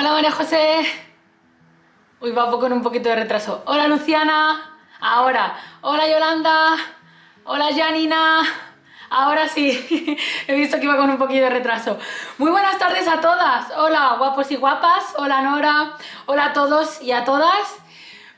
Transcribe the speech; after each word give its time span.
Hola 0.00 0.12
María 0.12 0.30
José. 0.30 0.86
Uy, 2.20 2.30
va 2.30 2.48
con 2.52 2.72
un 2.72 2.84
poquito 2.84 3.08
de 3.08 3.16
retraso. 3.16 3.64
Hola 3.66 3.88
Luciana. 3.88 4.78
Ahora. 5.00 5.58
Hola 5.80 6.06
Yolanda. 6.06 6.76
Hola 7.42 7.70
Janina. 7.76 8.44
Ahora 9.10 9.48
sí, 9.48 10.16
he 10.46 10.54
visto 10.54 10.78
que 10.78 10.84
iba 10.84 10.96
con 10.96 11.10
un 11.10 11.18
poquito 11.18 11.42
de 11.42 11.50
retraso. 11.50 11.98
Muy 12.38 12.52
buenas 12.52 12.78
tardes 12.78 13.08
a 13.08 13.20
todas. 13.20 13.72
Hola 13.76 14.14
guapos 14.18 14.48
y 14.52 14.54
guapas. 14.54 15.14
Hola 15.16 15.42
Nora. 15.42 15.96
Hola 16.26 16.44
a 16.44 16.52
todos 16.52 17.02
y 17.02 17.10
a 17.10 17.24
todas. 17.24 17.78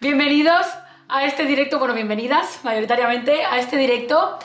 Bienvenidos 0.01 0.67
a 1.11 1.25
este 1.25 1.45
directo, 1.45 1.79
bueno, 1.79 1.93
bienvenidas 1.93 2.61
mayoritariamente 2.65 3.45
a 3.45 3.59
este 3.59 3.77
directo. 3.77 4.39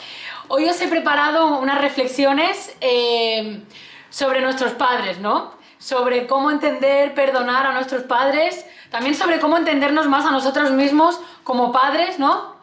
Hoy 0.50 0.68
os 0.68 0.82
he 0.82 0.90
preparado 0.90 1.60
unas 1.60 1.80
reflexiones 1.80 2.76
eh, 2.82 3.64
sobre 4.10 4.42
nuestros 4.42 4.74
padres, 4.74 5.20
¿no? 5.20 5.55
Sobre 5.86 6.26
cómo 6.26 6.50
entender, 6.50 7.14
perdonar 7.14 7.68
a 7.68 7.72
nuestros 7.72 8.02
padres, 8.02 8.66
también 8.90 9.14
sobre 9.14 9.40
cómo 9.40 9.56
entendernos 9.56 10.08
más 10.08 10.26
a 10.26 10.32
nosotros 10.32 10.72
mismos 10.72 11.20
como 11.44 11.72
padres, 11.72 12.18
¿no? 12.18 12.56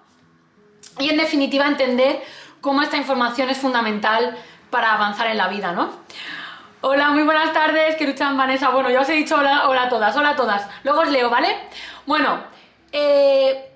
Y 0.98 1.08
en 1.08 1.18
definitiva 1.18 1.68
entender 1.68 2.20
cómo 2.60 2.82
esta 2.82 2.96
información 2.96 3.48
es 3.48 3.58
fundamental 3.58 4.36
para 4.70 4.94
avanzar 4.94 5.28
en 5.28 5.36
la 5.36 5.46
vida, 5.46 5.70
¿no? 5.70 5.92
Hola, 6.80 7.10
muy 7.10 7.22
buenas 7.22 7.52
tardes, 7.52 7.94
que 7.94 8.08
luchan 8.08 8.36
Vanessa. 8.36 8.70
Bueno, 8.70 8.90
ya 8.90 9.02
os 9.02 9.08
he 9.08 9.12
dicho 9.12 9.36
hola, 9.36 9.68
hola 9.68 9.84
a 9.84 9.88
todas, 9.88 10.16
hola 10.16 10.30
a 10.30 10.36
todas. 10.36 10.66
Luego 10.82 11.02
os 11.02 11.08
leo, 11.08 11.30
¿vale? 11.30 11.56
Bueno, 12.06 12.42
eh, 12.90 13.70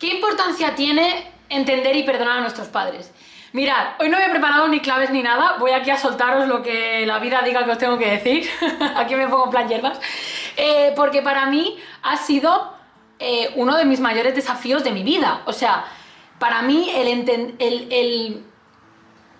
¿qué 0.00 0.08
importancia 0.14 0.74
tiene 0.74 1.30
entender 1.48 1.94
y 1.94 2.02
perdonar 2.02 2.38
a 2.38 2.40
nuestros 2.40 2.66
padres? 2.66 3.12
Mirad, 3.52 3.94
hoy 3.98 4.08
no 4.08 4.18
he 4.18 4.30
preparado 4.30 4.68
ni 4.68 4.78
claves 4.78 5.10
ni 5.10 5.22
nada, 5.24 5.56
voy 5.58 5.72
aquí 5.72 5.90
a 5.90 5.96
soltaros 5.96 6.46
lo 6.46 6.62
que 6.62 7.04
la 7.04 7.18
vida 7.18 7.42
diga 7.42 7.64
que 7.64 7.72
os 7.72 7.78
tengo 7.78 7.98
que 7.98 8.08
decir. 8.08 8.48
aquí 8.96 9.16
me 9.16 9.26
pongo 9.26 9.46
en 9.46 9.50
plan 9.50 9.68
hierbas. 9.68 10.00
Eh, 10.56 10.92
porque 10.94 11.20
para 11.20 11.46
mí 11.46 11.76
ha 12.02 12.16
sido 12.16 12.72
eh, 13.18 13.50
uno 13.56 13.76
de 13.76 13.84
mis 13.84 13.98
mayores 13.98 14.36
desafíos 14.36 14.84
de 14.84 14.92
mi 14.92 15.02
vida. 15.02 15.42
O 15.46 15.52
sea, 15.52 15.84
para 16.38 16.62
mí 16.62 16.90
el, 16.94 17.56
el, 17.58 18.44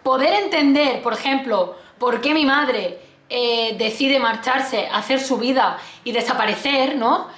poder 0.02 0.34
entender, 0.42 1.02
por 1.02 1.12
ejemplo, 1.12 1.76
por 1.98 2.20
qué 2.20 2.34
mi 2.34 2.44
madre 2.44 2.98
eh, 3.28 3.76
decide 3.78 4.18
marcharse, 4.18 4.88
hacer 4.92 5.20
su 5.20 5.38
vida 5.38 5.78
y 6.02 6.10
desaparecer, 6.10 6.96
¿no? 6.96 7.28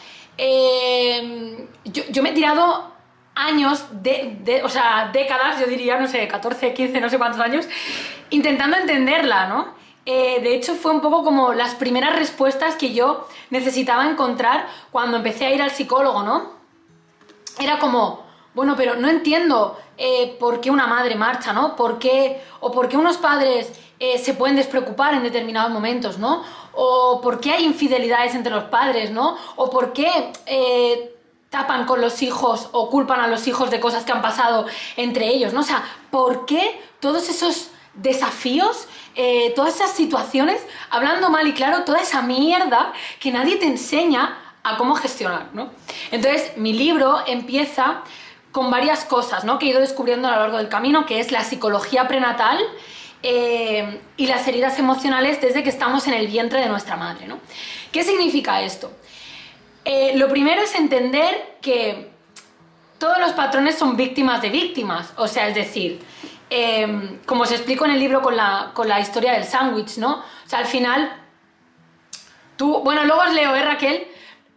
yo, 1.84 2.02
yo 2.08 2.22
me 2.22 2.30
he 2.30 2.32
tirado 2.32 2.91
años, 3.34 3.86
de, 4.02 4.60
o 4.64 4.68
sea, 4.68 5.10
décadas, 5.12 5.58
yo 5.60 5.66
diría, 5.66 5.98
no 5.98 6.06
sé, 6.06 6.26
14, 6.28 6.74
15, 6.74 7.00
no 7.00 7.08
sé 7.08 7.18
cuántos 7.18 7.40
años, 7.40 7.66
intentando 8.30 8.76
entenderla, 8.76 9.46
¿no? 9.46 9.74
Eh, 10.04 10.40
de 10.42 10.54
hecho, 10.54 10.74
fue 10.74 10.92
un 10.92 11.00
poco 11.00 11.22
como 11.22 11.54
las 11.54 11.74
primeras 11.74 12.16
respuestas 12.16 12.74
que 12.74 12.92
yo 12.92 13.28
necesitaba 13.50 14.08
encontrar 14.08 14.66
cuando 14.90 15.18
empecé 15.18 15.46
a 15.46 15.54
ir 15.54 15.62
al 15.62 15.70
psicólogo, 15.70 16.22
¿no? 16.22 16.50
Era 17.60 17.78
como, 17.78 18.24
bueno, 18.54 18.74
pero 18.76 18.96
no 18.96 19.08
entiendo 19.08 19.78
eh, 19.96 20.36
por 20.40 20.60
qué 20.60 20.70
una 20.70 20.86
madre 20.86 21.14
marcha, 21.14 21.52
¿no? 21.52 21.76
¿Por 21.76 21.98
qué, 21.98 22.42
o 22.60 22.72
por 22.72 22.88
qué 22.88 22.96
unos 22.96 23.18
padres 23.18 23.72
eh, 24.00 24.18
se 24.18 24.34
pueden 24.34 24.56
despreocupar 24.56 25.14
en 25.14 25.22
determinados 25.22 25.70
momentos, 25.70 26.18
¿no? 26.18 26.42
O 26.72 27.20
por 27.22 27.40
qué 27.40 27.52
hay 27.52 27.64
infidelidades 27.64 28.34
entre 28.34 28.52
los 28.52 28.64
padres, 28.64 29.12
¿no? 29.12 29.36
O 29.56 29.70
por 29.70 29.92
qué 29.92 30.32
tapan 31.52 31.84
con 31.84 32.00
los 32.00 32.22
hijos 32.22 32.70
o 32.72 32.88
culpan 32.88 33.20
a 33.20 33.28
los 33.28 33.46
hijos 33.46 33.70
de 33.70 33.78
cosas 33.78 34.04
que 34.04 34.10
han 34.10 34.22
pasado 34.22 34.66
entre 34.96 35.28
ellos, 35.28 35.52
¿no? 35.52 35.60
O 35.60 35.64
sea, 35.64 35.84
¿por 36.10 36.46
qué 36.46 36.80
todos 36.98 37.28
esos 37.28 37.70
desafíos, 37.94 38.88
eh, 39.14 39.52
todas 39.54 39.76
esas 39.76 39.92
situaciones, 39.92 40.66
hablando 40.88 41.28
mal 41.28 41.46
y 41.46 41.52
claro, 41.52 41.84
toda 41.84 42.00
esa 42.00 42.22
mierda 42.22 42.94
que 43.20 43.30
nadie 43.30 43.56
te 43.56 43.66
enseña 43.66 44.38
a 44.64 44.78
cómo 44.78 44.94
gestionar, 44.94 45.50
¿no? 45.52 45.70
Entonces, 46.10 46.56
mi 46.56 46.72
libro 46.72 47.22
empieza 47.26 48.00
con 48.50 48.70
varias 48.70 49.04
cosas, 49.04 49.44
¿no? 49.44 49.58
Que 49.58 49.66
he 49.66 49.68
ido 49.68 49.80
descubriendo 49.80 50.28
a 50.28 50.30
lo 50.32 50.38
largo 50.38 50.56
del 50.56 50.70
camino, 50.70 51.04
que 51.04 51.20
es 51.20 51.32
la 51.32 51.44
psicología 51.44 52.08
prenatal, 52.08 52.58
eh, 53.24 54.00
y 54.16 54.26
las 54.26 54.48
heridas 54.48 54.80
emocionales 54.80 55.40
desde 55.40 55.62
que 55.62 55.68
estamos 55.68 56.08
en 56.08 56.14
el 56.14 56.26
vientre 56.26 56.60
de 56.60 56.68
nuestra 56.68 56.96
madre. 56.96 57.28
¿no? 57.28 57.38
¿Qué 57.92 58.02
significa 58.02 58.62
esto? 58.62 58.90
Eh, 59.84 60.12
lo 60.16 60.28
primero 60.28 60.62
es 60.62 60.74
entender 60.74 61.56
que 61.60 62.10
todos 62.98 63.18
los 63.18 63.32
patrones 63.32 63.76
son 63.76 63.96
víctimas 63.96 64.40
de 64.42 64.50
víctimas, 64.50 65.12
o 65.16 65.26
sea, 65.26 65.48
es 65.48 65.56
decir, 65.56 66.00
em, 66.50 67.18
como 67.26 67.42
os 67.42 67.50
explico 67.50 67.84
en 67.84 67.92
el 67.92 67.98
libro 67.98 68.22
con 68.22 68.36
la, 68.36 68.70
con 68.74 68.88
la 68.88 69.00
historia 69.00 69.32
del 69.32 69.44
sándwich, 69.44 69.98
¿no? 69.98 70.18
O 70.18 70.48
sea, 70.48 70.60
al 70.60 70.66
final, 70.66 71.12
tú, 72.56 72.78
bueno, 72.84 73.04
luego 73.04 73.22
os 73.22 73.32
leo, 73.32 73.54
¿eh, 73.56 73.62
Raquel? 73.64 74.06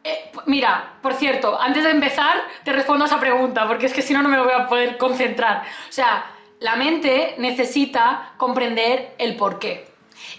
Eh, 0.04 0.32
mira, 0.46 0.94
por 1.02 1.16
cierto, 1.16 1.60
antes 1.60 1.84
de 1.84 1.90
empezar, 1.90 2.44
te 2.64 2.72
respondo 2.72 3.06
a 3.06 3.08
esa 3.08 3.20
pregunta, 3.20 3.68
porque 3.68 3.88
es 3.88 3.94
que 3.94 4.04
si 4.04 4.14
no, 4.14 4.22
no 4.22 4.30
me 4.30 4.40
voy 4.40 4.54
a 4.54 4.68
poder 4.68 4.98
concentrar. 4.98 5.64
O 5.90 5.92
sea, 5.92 6.26
la 6.60 6.76
mente 6.76 7.34
necesita 7.40 8.34
comprender 8.38 9.16
el 9.18 9.36
por 9.36 9.58
qué. 9.58 9.95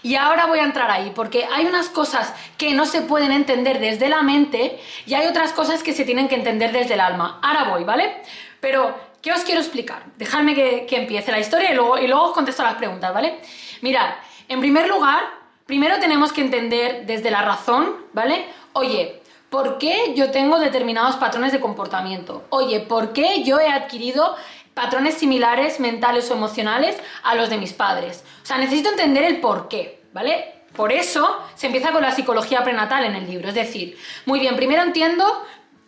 Y 0.07 0.15
ahora 0.15 0.45
voy 0.45 0.59
a 0.59 0.63
entrar 0.63 0.89
ahí, 0.89 1.11
porque 1.13 1.45
hay 1.51 1.65
unas 1.65 1.89
cosas 1.89 2.33
que 2.57 2.73
no 2.73 2.85
se 2.85 3.01
pueden 3.01 3.33
entender 3.33 3.79
desde 3.79 4.07
la 4.07 4.21
mente 4.21 4.79
y 5.05 5.15
hay 5.15 5.27
otras 5.27 5.51
cosas 5.51 5.83
que 5.83 5.91
se 5.91 6.05
tienen 6.05 6.29
que 6.29 6.35
entender 6.35 6.71
desde 6.71 6.93
el 6.93 7.01
alma. 7.01 7.41
Ahora 7.43 7.65
voy, 7.65 7.83
¿vale? 7.83 8.21
Pero, 8.61 8.97
¿qué 9.21 9.33
os 9.33 9.41
quiero 9.41 9.59
explicar? 9.59 10.03
Dejadme 10.15 10.55
que, 10.55 10.87
empiece 10.91 11.29
la 11.29 11.39
historia 11.39 11.73
y 11.73 11.75
luego, 11.75 11.97
y 11.97 12.07
luego 12.07 12.27
os 12.27 12.31
contesto 12.31 12.63
las 12.63 12.75
preguntas, 12.75 13.13
¿vale? 13.13 13.41
Mirad, 13.81 14.11
en 14.47 14.61
primer 14.61 14.87
lugar, 14.87 15.25
primero 15.65 15.99
tenemos 15.99 16.31
que 16.31 16.39
entender 16.39 17.05
desde 17.05 17.29
la 17.29 17.41
razón, 17.41 17.93
¿vale? 18.13 18.45
Oye, 18.71 19.21
¿por 19.49 19.77
qué 19.77 20.13
yo 20.15 20.31
tengo 20.31 20.57
determinados 20.57 21.17
patrones 21.17 21.51
de 21.51 21.59
comportamiento? 21.59 22.45
Oye, 22.47 22.79
¿por 22.79 23.11
qué 23.11 23.43
yo 23.43 23.59
he 23.59 23.67
adquirido 23.67 24.37
patrones 24.77 25.15
similares 25.15 25.79
mentales 25.79 26.29
o 26.29 26.35
emocionales 26.35 26.95
a 27.23 27.33
los 27.33 27.49
de 27.49 27.57
mis 27.57 27.73
padres. 27.73 28.23
O 28.43 28.45
sea, 28.45 28.59
necesito 28.59 28.91
entender 28.91 29.23
el 29.23 29.41
por 29.41 29.67
qué, 29.69 29.96
¿vale? 30.17 30.63
Por 30.75 30.91
eso 30.91 31.43
se 31.53 31.67
empieza 31.67 31.91
con 31.91 32.01
la 32.01 32.11
psicología 32.11 32.63
prenatal 32.63 33.05
en 33.05 33.13
el 33.13 33.27
libro. 33.27 33.49
Es 33.49 33.53
decir, 33.53 33.95
muy 34.25 34.39
bien, 34.39 34.55
primero 34.55 34.81
entiendo 34.81 35.45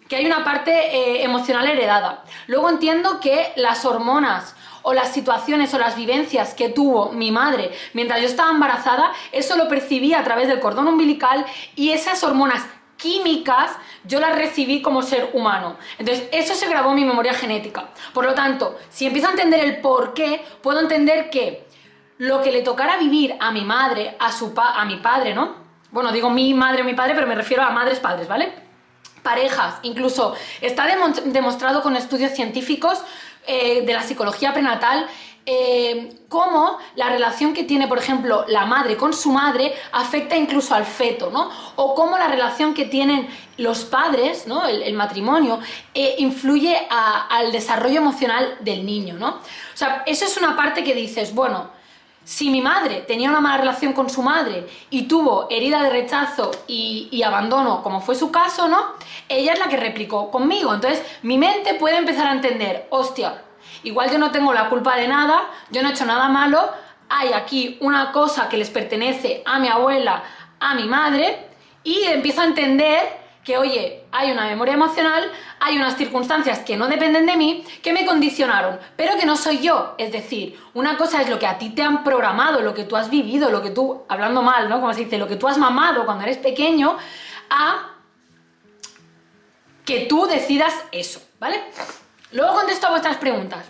que 0.08 0.18
hay 0.18 0.26
una 0.28 0.44
parte 0.44 0.72
eh, 0.72 1.24
emocional 1.24 1.68
heredada. 1.68 2.24
Luego 2.46 2.70
entiendo 2.70 3.20
que 3.20 3.52
las 3.56 3.86
hormonas 3.86 4.56
o 4.84 4.94
las 4.94 5.12
situaciones 5.14 5.74
o 5.74 5.80
las 5.80 5.96
vivencias 5.96 6.54
que 6.54 6.70
tuvo 6.70 7.12
mi 7.12 7.32
madre 7.32 7.72
mientras 7.94 8.22
yo 8.22 8.28
estaba 8.28 8.52
embarazada, 8.52 9.14
eso 9.32 9.58
lo 9.58 9.68
percibí 9.68 10.14
a 10.14 10.24
través 10.24 10.48
del 10.48 10.60
cordón 10.60 10.88
umbilical 10.88 11.44
y 11.76 11.90
esas 11.90 12.24
hormonas 12.24 12.64
químicas 12.98 13.72
yo 14.04 14.20
las 14.20 14.36
recibí 14.36 14.84
como 14.84 15.02
ser 15.02 15.32
humano. 15.34 15.78
Entonces, 15.98 16.30
eso 16.32 16.54
se 16.54 16.70
grabó 16.70 16.90
en 16.92 16.98
mi 16.98 17.06
memoria 17.06 17.34
genética. 17.34 17.90
Por 18.14 18.26
lo 18.26 18.36
tanto, 18.36 18.78
si 18.90 19.08
empiezo 19.08 19.30
a 19.30 19.32
entender 19.32 19.62
el 19.62 19.78
por 19.78 20.14
qué, 20.14 20.46
puedo 20.62 20.80
entender 20.82 21.32
que 21.32 21.69
lo 22.20 22.42
que 22.42 22.52
le 22.52 22.62
tocara 22.62 22.98
vivir 22.98 23.36
a 23.40 23.52
mi 23.52 23.66
madre, 23.66 24.16
a, 24.20 24.32
su 24.32 24.54
a 24.56 24.86
mi 24.86 24.98
padre, 24.98 25.34
¿no? 25.34 25.56
Bueno, 25.92 26.12
digo 26.12 26.30
mi 26.30 26.54
madre 26.54 26.84
o 26.84 26.86
mi 26.86 26.94
padre, 26.94 27.16
pero 27.16 27.26
me 27.26 27.36
refiero 27.36 27.64
a 27.64 27.72
madres, 27.72 28.00
padres, 28.00 28.28
¿vale? 28.28 28.54
Parejas, 29.24 29.80
incluso 29.82 30.36
está 30.62 30.86
demostrado 31.26 31.82
con 31.82 31.96
estudios 31.96 32.32
científicos 32.32 33.02
eh, 33.48 33.84
de 33.86 33.94
la 33.94 34.04
psicología 34.04 34.54
prenatal 34.54 35.08
eh, 35.52 36.26
cómo 36.28 36.78
la 36.96 37.10
relación 37.10 37.56
que 37.56 37.64
tiene, 37.64 37.88
por 37.88 37.98
ejemplo, 37.98 38.46
la 38.48 38.68
madre 38.68 38.96
con 38.98 39.14
su 39.14 39.32
madre 39.32 39.74
afecta 39.94 40.36
incluso 40.36 40.76
al 40.76 40.86
feto, 40.86 41.32
¿no? 41.32 41.50
O 41.76 41.96
cómo 41.96 42.20
la 42.20 42.28
relación 42.28 42.76
que 42.76 42.86
tienen 42.86 43.28
los 43.58 43.84
padres, 43.86 44.46
¿no? 44.46 44.68
El, 44.68 44.94
matrimonio, 44.94 45.60
eh, 45.96 46.16
influye 46.20 46.78
al 46.90 47.52
desarrollo 47.52 47.98
emocional 47.98 48.58
del 48.60 48.86
niño, 48.86 49.16
¿no? 49.18 49.30
O 49.30 49.78
sea, 49.78 50.04
eso 50.06 50.26
es 50.26 50.38
una 50.38 50.56
parte 50.56 50.84
que 50.84 50.94
dices, 50.94 51.34
bueno, 51.34 51.72
si 52.30 52.52
mi 52.52 52.62
madre 52.62 53.02
tenía 53.08 53.28
una 53.28 53.42
mala 53.42 53.58
relación 53.58 53.94
con 53.94 54.08
su 54.08 54.22
madre 54.22 54.68
y 54.92 55.08
tuvo 55.08 55.48
herida 55.50 55.82
de 55.82 55.90
rechazo 55.90 56.52
y, 56.68 57.24
abandono, 57.24 57.82
como 57.82 58.02
fue 58.02 58.14
su 58.14 58.30
caso, 58.30 58.68
¿no? 58.68 58.78
Ella 59.28 59.54
es 59.54 59.60
la 59.60 59.68
que 59.68 59.78
replicó 59.78 60.30
conmigo. 60.30 60.72
Entonces, 60.72 61.04
mi 61.24 61.40
mente 61.40 61.74
puede 61.74 61.98
empezar 61.98 62.28
a 62.28 62.34
entender, 62.34 62.86
hostia, 62.92 63.42
Igual 63.84 64.12
yo 64.12 64.18
no 64.18 64.32
tengo 64.32 64.54
la 64.54 64.70
culpa 64.70 64.96
de 64.98 65.08
nada, 65.08 65.50
yo 65.70 65.82
no 65.82 65.90
he 65.90 65.92
hecho 65.92 66.06
nada 66.06 66.28
malo, 66.28 66.70
hay 67.08 67.34
aquí 67.34 67.78
una 67.82 68.12
cosa 68.12 68.50
que 68.50 68.58
les 68.58 68.70
pertenece 68.70 69.42
a 69.46 69.58
mi 69.58 69.68
abuela, 69.68 70.24
a 70.60 70.76
mi 70.76 70.84
madre, 70.84 71.48
y 71.84 72.04
empiezo 72.04 72.42
a 72.42 72.46
entender 72.46 73.19
que, 73.50 73.58
oye, 73.58 74.04
hay 74.12 74.32
una 74.32 74.46
memoria 74.46 74.76
emocional, 74.76 75.24
hay 75.60 75.76
unas 75.76 75.98
circunstancias 75.98 76.60
que 76.60 76.78
no 76.78 76.88
dependen 76.88 77.26
de 77.26 77.36
mí, 77.36 77.66
que 77.82 77.94
me 77.94 78.06
condicionaron, 78.06 78.80
pero 78.96 79.18
que 79.18 79.26
no 79.26 79.36
soy 79.36 79.58
yo. 79.58 79.96
Es 79.98 80.12
decir, 80.12 80.60
una 80.76 80.98
cosa 80.98 81.20
es 81.24 81.30
lo 81.30 81.40
que 81.40 81.48
a 81.48 81.58
ti 81.58 81.72
te 81.72 81.82
han 81.82 82.04
programado, 82.04 82.62
lo 82.62 82.76
que 82.76 82.84
tú 82.84 82.96
has 82.96 83.10
vivido, 83.10 83.50
lo 83.50 83.64
que 83.64 83.72
tú, 83.72 84.04
hablando 84.08 84.44
mal, 84.44 84.70
¿no? 84.70 84.80
Como 84.80 84.94
se 84.94 85.06
dice, 85.06 85.18
lo 85.18 85.28
que 85.28 85.36
tú 85.36 85.48
has 85.48 85.58
mamado 85.58 86.06
cuando 86.06 86.26
eres 86.26 86.38
pequeño, 86.38 86.96
a 87.50 87.96
que 89.84 90.02
tú 90.02 90.28
decidas 90.28 90.76
eso, 90.92 91.20
¿vale? 91.40 91.60
Luego 92.32 92.54
contesto 92.54 92.86
a 92.86 92.92
vuestras 92.92 93.18
preguntas. 93.18 93.66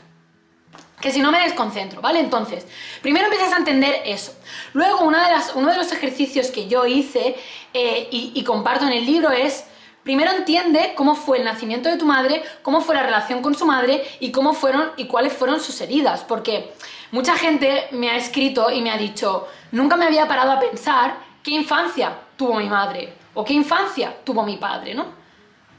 que 0.99 1.11
si 1.11 1.21
no 1.21 1.31
me 1.31 1.39
desconcentro, 1.39 2.01
¿vale? 2.01 2.19
Entonces, 2.19 2.67
primero 3.01 3.27
empiezas 3.27 3.53
a 3.53 3.57
entender 3.57 4.01
eso. 4.03 4.33
Luego, 4.73 5.05
una 5.05 5.25
de 5.25 5.31
las, 5.31 5.55
uno 5.55 5.71
de 5.71 5.77
los 5.77 5.93
ejercicios 5.93 6.47
que 6.47 6.67
yo 6.67 6.85
hice 6.85 7.37
eh, 7.73 8.09
y, 8.11 8.33
y 8.35 8.43
comparto 8.43 8.85
en 8.85 8.91
el 8.91 9.05
libro 9.05 9.31
es, 9.31 9.63
primero 10.03 10.31
entiende 10.31 10.93
cómo 10.95 11.15
fue 11.15 11.37
el 11.39 11.45
nacimiento 11.45 11.89
de 11.89 11.97
tu 11.97 12.05
madre, 12.05 12.43
cómo 12.61 12.81
fue 12.81 12.95
la 12.95 13.03
relación 13.03 13.41
con 13.41 13.55
su 13.55 13.65
madre 13.65 14.03
y 14.19 14.31
cómo 14.31 14.53
fueron 14.53 14.91
y 14.97 15.05
cuáles 15.05 15.33
fueron 15.33 15.59
sus 15.59 15.79
heridas, 15.81 16.23
porque 16.23 16.73
mucha 17.11 17.35
gente 17.35 17.87
me 17.91 18.09
ha 18.09 18.15
escrito 18.15 18.71
y 18.71 18.81
me 18.81 18.91
ha 18.91 18.97
dicho, 18.97 19.47
nunca 19.71 19.95
me 19.95 20.05
había 20.05 20.27
parado 20.27 20.51
a 20.51 20.59
pensar 20.59 21.17
qué 21.43 21.51
infancia 21.51 22.13
tuvo 22.35 22.55
mi 22.55 22.67
madre 22.67 23.13
o 23.33 23.43
qué 23.43 23.53
infancia 23.53 24.15
tuvo 24.23 24.43
mi 24.43 24.57
padre, 24.57 24.93
¿no? 24.93 25.19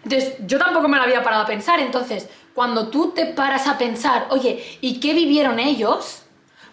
Entonces, 0.03 0.37
yo 0.47 0.59
tampoco 0.59 0.89
me 0.89 0.97
lo 0.97 1.03
había 1.03 1.23
parado 1.23 1.43
a 1.43 1.47
pensar, 1.47 1.79
entonces, 1.79 2.29
cuando 2.55 2.89
tú 2.89 3.11
te 3.11 3.27
paras 3.27 3.67
a 3.67 3.77
pensar, 3.77 4.29
oye, 4.31 4.79
¿y 4.81 4.99
qué 4.99 5.13
vivieron 5.13 5.59
ellos? 5.59 6.23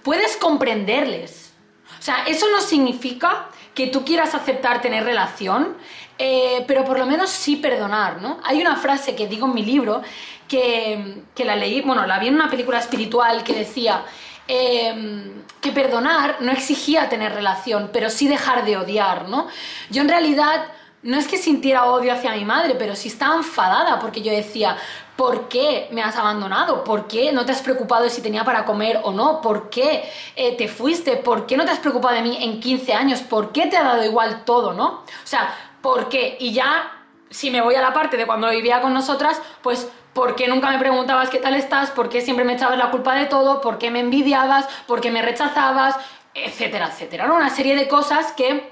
Puedes 0.02 0.38
comprenderles. 0.38 1.54
O 2.00 2.02
sea, 2.02 2.24
eso 2.26 2.46
no 2.50 2.62
significa 2.62 3.48
que 3.74 3.88
tú 3.88 4.06
quieras 4.06 4.34
aceptar 4.34 4.82
tener 4.82 5.04
relación, 5.04 5.78
eh, 6.18 6.64
pero 6.68 6.84
por 6.84 6.98
lo 6.98 7.06
menos 7.06 7.30
sí 7.30 7.58
perdonar, 7.58 8.22
¿no? 8.22 8.40
Hay 8.44 8.62
una 8.62 8.76
frase 8.76 9.16
que 9.16 9.28
digo 9.28 9.48
en 9.48 9.54
mi 9.54 9.64
libro 9.64 10.02
que, 10.48 11.24
que 11.36 11.46
la 11.46 11.56
leí, 11.56 11.82
bueno, 11.82 12.06
la 12.06 12.20
vi 12.20 12.28
en 12.28 12.36
una 12.36 12.50
película 12.50 12.80
espiritual 12.80 13.44
que 13.44 13.54
decía 13.54 14.04
eh, 14.48 15.34
que 15.60 15.72
perdonar 15.72 16.38
no 16.40 16.52
exigía 16.52 17.10
tener 17.10 17.34
relación, 17.34 17.90
pero 17.92 18.10
sí 18.10 18.28
dejar 18.28 18.64
de 18.66 18.78
odiar, 18.78 19.28
¿no? 19.28 19.48
Yo 19.90 20.02
en 20.02 20.10
realidad 20.10 20.68
no 21.04 21.18
es 21.18 21.28
que 21.28 21.38
sintiera 21.38 21.86
odio 21.86 22.14
hacia 22.14 22.32
mi 22.32 22.46
madre, 22.46 22.76
pero 22.78 22.96
sí 22.96 23.10
estaba 23.10 23.36
enfadada 23.36 24.00
porque 24.00 24.22
yo 24.22 24.32
decía, 24.32 24.78
¿por 25.16 25.48
qué 25.48 25.90
me 25.92 26.02
has 26.02 26.16
abandonado? 26.16 26.84
¿Por 26.84 27.08
qué 27.08 27.32
no 27.32 27.46
te 27.46 27.52
has 27.52 27.62
preocupado 27.62 28.04
de 28.04 28.10
si 28.10 28.22
tenía 28.22 28.44
para 28.44 28.66
comer 28.66 29.02
o 29.04 29.12
no? 29.12 29.42
¿Por 29.42 29.70
qué 29.70 30.10
eh, 30.36 30.56
te 30.58 30.68
fuiste? 30.68 31.18
¿Por 31.18 31.46
qué 31.46 31.58
no 31.58 31.66
te 31.66 31.72
has 31.72 31.80
preocupado 31.80 32.16
de 32.16 32.22
mí 32.22 32.38
en 32.42 32.60
15 32.60 32.94
años? 32.94 33.22
¿Por 33.22 33.52
qué 33.52 33.68
te 33.68 33.78
ha 33.78 33.84
dado 33.84 34.04
igual 34.04 34.44
todo, 34.46 34.74
no? 34.74 34.86
O 34.88 35.06
sea, 35.24 35.54
¿por 35.82 36.10
qué? 36.10 36.38
Y 36.40 36.54
ya, 36.54 36.92
si 37.30 37.52
me 37.52 37.62
voy 37.62 37.76
a 37.76 37.82
la 37.82 37.94
parte 37.94 38.18
de 38.18 38.26
cuando 38.26 38.50
vivía 38.50 38.82
con 38.82 38.94
nosotras, 38.94 39.42
pues 39.62 39.90
¿Por 40.18 40.34
qué 40.34 40.48
nunca 40.48 40.72
me 40.72 40.80
preguntabas 40.80 41.30
qué 41.30 41.38
tal 41.38 41.54
estás? 41.54 41.92
¿Por 41.92 42.10
qué 42.10 42.22
siempre 42.22 42.44
me 42.44 42.54
echabas 42.54 42.80
la 42.80 42.90
culpa 42.90 43.14
de 43.14 43.28
todo? 43.28 43.62
¿Por 43.62 43.78
qué 43.78 43.92
me 43.92 44.00
envidiabas? 44.00 44.66
¿Por 44.88 45.00
qué 45.00 45.12
me 45.12 45.22
rechazabas? 45.22 45.96
Etcétera, 46.34 46.88
etcétera. 46.88 47.28
¿no? 47.28 47.36
Una 47.36 47.52
serie 47.52 47.76
de 47.76 47.88
cosas 47.88 48.32
que 48.32 48.68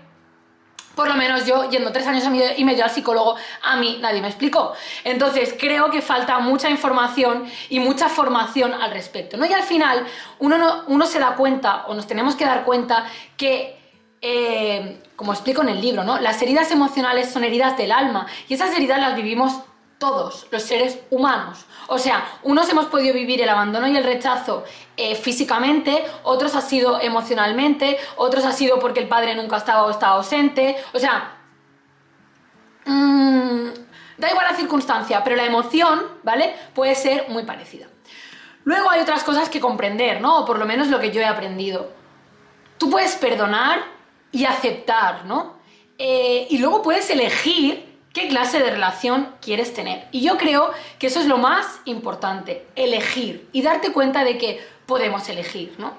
por 0.96 1.08
lo 1.08 1.14
menos 1.14 1.46
yo, 1.46 1.70
yendo 1.70 1.92
tres 1.92 2.08
años 2.08 2.24
y 2.58 2.64
medio 2.66 2.84
al 2.84 2.90
psicólogo, 2.90 3.36
a 3.62 3.76
mí 3.76 4.00
nadie 4.02 4.22
me 4.22 4.28
explicó. 4.28 4.74
Entonces, 5.04 5.54
creo 5.60 5.92
que 5.92 6.02
falta 6.02 6.40
mucha 6.40 6.68
información 6.68 7.46
y 7.70 7.80
mucha 7.80 8.10
formación 8.10 8.74
al 8.74 8.90
respecto. 8.90 9.38
¿no? 9.38 9.46
Y 9.46 9.54
al 9.54 9.62
final, 9.62 10.04
uno, 10.40 10.84
uno 10.88 11.06
se 11.06 11.20
da 11.20 11.36
cuenta, 11.36 11.86
o 11.86 11.94
nos 11.94 12.08
tenemos 12.08 12.36
que 12.36 12.46
dar 12.46 12.64
cuenta, 12.64 13.06
que 13.38 13.78
eh, 14.22 15.02
como 15.16 15.34
explico 15.34 15.62
en 15.62 15.70
el 15.70 15.82
libro, 15.82 16.04
¿no? 16.04 16.20
Las 16.20 16.42
heridas 16.42 16.72
emocionales 16.72 17.32
son 17.32 17.44
heridas 17.44 17.78
del 17.78 17.92
alma 17.92 18.26
y 18.48 18.56
esas 18.56 18.76
heridas 18.76 19.00
las 19.00 19.16
vivimos 19.16 19.62
todos 19.98 20.48
los 20.52 20.64
seres 20.64 21.00
humanos. 21.10 21.66
O 21.88 21.98
sea, 22.00 22.26
unos 22.44 22.70
hemos 22.70 22.86
podido 22.86 23.14
vivir 23.14 23.42
el 23.42 23.50
abandono 23.50 23.88
y 23.88 23.96
el 23.96 24.04
rechazo 24.04 24.64
eh, 24.98 25.16
físicamente, 25.16 26.04
otros 26.24 26.56
ha 26.56 26.62
sido 26.62 27.00
emocionalmente, 27.00 27.98
otros 28.18 28.46
ha 28.46 28.52
sido 28.52 28.80
porque 28.80 29.00
el 29.00 29.08
padre 29.08 29.36
nunca 29.36 29.58
estaba 29.58 29.84
o 29.84 29.92
estaba 29.92 30.16
ausente. 30.16 30.76
O 30.94 31.00
sea, 31.00 31.38
mmm, 32.86 33.68
da 34.18 34.30
igual 34.30 34.48
la 34.50 34.56
circunstancia, 34.56 35.24
pero 35.24 35.36
la 35.36 35.46
emoción, 35.46 36.02
¿vale? 36.24 36.56
Puede 36.74 36.96
ser 36.96 37.30
muy 37.30 37.44
parecida. 37.44 37.88
Luego 38.64 38.90
hay 38.90 39.02
otras 39.02 39.24
cosas 39.24 39.50
que 39.50 39.60
comprender, 39.60 40.22
¿no? 40.22 40.40
O 40.40 40.46
por 40.46 40.58
lo 40.58 40.66
menos 40.66 40.88
lo 40.88 41.00
que 41.00 41.12
yo 41.12 41.22
he 41.22 41.26
aprendido. 41.26 41.92
Tú 42.80 42.90
puedes 42.90 43.16
perdonar 43.16 43.95
y 44.36 44.44
aceptar, 44.44 45.26
¿no? 45.26 45.54
Eh, 45.98 46.48
y 46.50 46.58
luego 46.58 46.82
puedes 46.82 47.10
elegir 47.10 47.86
qué 48.12 48.28
clase 48.28 48.60
de 48.60 48.70
relación 48.70 49.30
quieres 49.42 49.74
tener. 49.74 50.10
Y 50.12 50.22
yo 50.22 50.38
creo 50.38 50.72
que 51.00 51.08
eso 51.08 51.22
es 51.22 51.26
lo 51.26 51.38
más 51.38 51.80
importante, 51.86 52.66
elegir 52.76 53.48
y 53.54 53.62
darte 53.62 53.94
cuenta 53.94 54.26
de 54.26 54.38
que 54.38 54.60
podemos 54.86 55.30
elegir, 55.30 55.74
¿no? 55.78 55.94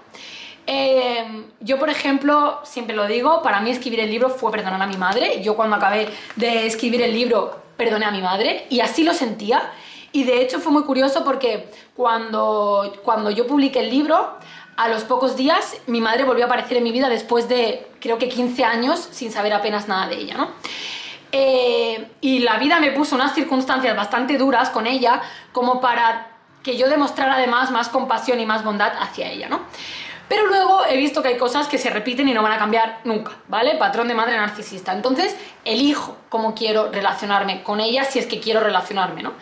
Em, 0.67 1.47
yo, 1.61 1.79
por 1.79 1.88
ejemplo, 1.88 2.61
siempre 2.65 2.94
lo 2.94 3.06
digo, 3.06 3.41
para 3.41 3.61
mí 3.61 3.71
escribir 3.71 4.00
el 4.00 4.11
libro 4.11 4.29
fue 4.29 4.53
perdonar 4.53 4.83
a 4.83 4.87
mi 4.87 4.99
madre. 4.99 5.43
Yo 5.43 5.56
cuando 5.56 5.77
acabé 5.77 6.09
de 6.35 6.67
escribir 6.67 7.00
el 7.00 7.15
libro 7.15 7.62
perdoné 7.79 8.05
a 8.05 8.11
mi 8.11 8.21
madre 8.21 8.67
y 8.69 8.81
así 8.81 9.03
lo 9.03 9.15
sentía. 9.15 9.73
Y 10.12 10.25
de 10.25 10.43
hecho 10.43 10.61
fue 10.61 10.73
muy 10.73 10.83
curioso 10.83 11.25
porque 11.25 11.71
cuando, 11.94 13.00
cuando 13.03 13.31
yo 13.31 13.47
publiqué 13.47 13.81
el 13.81 13.91
libro, 13.91 14.37
a 14.76 14.88
los 14.88 15.05
pocos 15.05 15.37
días 15.37 15.76
mi 15.87 16.00
madre 16.00 16.25
volvió 16.25 16.44
a 16.44 16.46
aparecer 16.46 16.76
en 16.76 16.84
mi 16.84 16.93
vida 16.93 17.08
después 17.08 17.49
de 17.49 17.87
creo 18.00 18.19
que 18.19 18.28
15 18.28 18.64
años 18.64 19.08
sin 19.11 19.32
saber 19.32 19.52
apenas 19.52 19.88
nada 19.88 20.08
de 20.08 20.17
ella, 20.17 20.37
¿no? 20.37 20.50
Eh, 21.32 22.08
y 22.20 22.38
la 22.38 22.58
vida 22.58 22.78
me 22.81 22.93
puso 22.93 23.14
unas 23.14 23.34
circunstancias 23.34 23.96
bastante 23.96 24.38
duras 24.38 24.70
con 24.70 24.87
ella 24.87 25.20
como 25.52 25.81
para 25.81 26.28
que 26.62 26.76
yo 26.76 26.88
demostrara 26.88 27.34
además 27.34 27.70
más 27.70 27.88
compasión 27.88 28.40
y 28.40 28.46
más 28.46 28.64
bondad 28.64 28.93
hacia 29.00 29.31
ella, 29.31 29.49
¿no? 29.49 29.61
Pero 30.28 30.46
luego 30.46 30.84
he 30.88 30.96
visto 30.96 31.23
que 31.23 31.28
hay 31.28 31.37
cosas 31.37 31.69
que 31.69 31.78
se 31.78 31.90
repiten 31.90 32.28
y 32.28 32.34
no 32.34 32.43
van 32.43 32.52
a 32.52 32.58
cambiar 32.58 33.00
nunca, 33.05 33.32
¿vale? 33.46 33.76
Patrón 33.76 34.08
de 34.08 34.14
madre 34.14 34.37
narcisista. 34.37 34.93
Entonces, 34.93 35.37
elijo 35.64 36.17
cómo 36.28 36.55
quiero 36.55 36.90
relacionarme 36.90 37.62
con 37.62 37.78
ella 37.78 38.05
si 38.05 38.19
es 38.19 38.26
que 38.26 38.40
quiero 38.40 38.61
relacionarme, 38.61 39.23
¿no? 39.23 39.34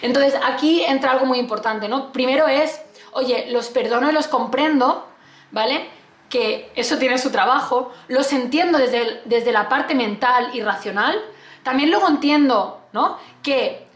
Entonces, 0.00 0.34
aquí 0.42 0.82
entra 0.82 1.12
algo 1.12 1.26
muy 1.26 1.38
importante, 1.38 1.88
¿no? 1.88 2.10
Primero 2.12 2.48
es, 2.48 2.80
oye, 3.12 3.46
los 3.50 3.68
perdono 3.68 4.10
y 4.10 4.12
los 4.12 4.28
comprendo, 4.28 5.06
¿vale? 5.50 5.88
que 6.30 6.70
eso 6.76 6.96
tiene 6.96 7.18
su 7.18 7.30
trabajo, 7.30 7.92
los 8.08 8.32
entiendo 8.32 8.78
desde, 8.78 9.20
desde 9.24 9.52
la 9.52 9.68
parte 9.68 9.94
mental 9.94 10.50
y 10.54 10.62
racional, 10.62 11.20
también 11.64 11.90
luego 11.90 12.08
entiendo 12.08 12.80
¿no? 12.92 13.18
que 13.42 13.86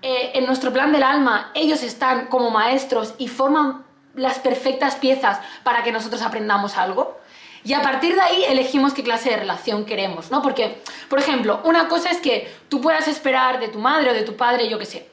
eh, 0.00 0.32
en 0.34 0.46
nuestro 0.46 0.72
plan 0.72 0.90
del 0.90 1.02
alma 1.02 1.52
ellos 1.54 1.82
están 1.82 2.26
como 2.26 2.50
maestros 2.50 3.14
y 3.18 3.28
forman 3.28 3.84
las 4.14 4.38
perfectas 4.38 4.96
piezas 4.96 5.38
para 5.62 5.82
que 5.84 5.92
nosotros 5.92 6.22
aprendamos 6.22 6.76
algo. 6.76 7.18
Y 7.64 7.74
a 7.74 7.82
partir 7.82 8.14
de 8.14 8.20
ahí 8.20 8.44
elegimos 8.48 8.92
qué 8.92 9.04
clase 9.04 9.30
de 9.30 9.36
relación 9.36 9.84
queremos, 9.84 10.32
¿no? 10.32 10.42
Porque, 10.42 10.82
por 11.08 11.20
ejemplo, 11.20 11.60
una 11.64 11.86
cosa 11.88 12.10
es 12.10 12.18
que 12.18 12.52
tú 12.68 12.80
puedas 12.80 13.06
esperar 13.06 13.60
de 13.60 13.68
tu 13.68 13.78
madre 13.78 14.10
o 14.10 14.14
de 14.14 14.22
tu 14.22 14.36
padre, 14.36 14.68
yo 14.68 14.80
qué 14.80 14.86
sé, 14.86 15.08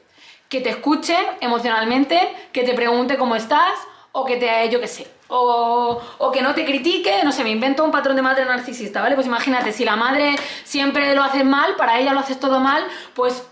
que 0.48 0.60
te 0.60 0.70
escuche 0.70 1.16
emocionalmente, 1.40 2.18
que 2.52 2.62
te 2.62 2.74
pregunte 2.74 3.16
cómo 3.16 3.36
estás 3.36 3.78
o 4.12 4.24
que 4.24 4.36
te, 4.36 4.68
yo 4.70 4.80
qué 4.80 4.88
sé, 4.88 5.06
o, 5.28 6.30
que 6.32 6.42
no 6.42 6.54
te 6.54 6.64
critique, 6.64 7.22
no 7.22 7.32
sé, 7.32 7.44
me 7.44 7.50
invento 7.50 7.84
un 7.84 7.90
patrón 7.90 8.16
de 8.16 8.22
madre 8.22 8.44
narcisista, 8.44 9.00
¿vale? 9.00 9.14
Pues 9.14 9.26
imagínate, 9.26 9.72
si 9.72 9.84
la 9.84 9.96
madre 9.96 10.34
siempre 10.64 11.14
lo 11.14 11.22
hace 11.22 11.44
mal, 11.44 11.76
para 11.76 11.98
ella 12.00 12.12
lo 12.12 12.20
haces 12.20 12.40
todo 12.40 12.60
mal, 12.60 12.84
pues 13.14 13.46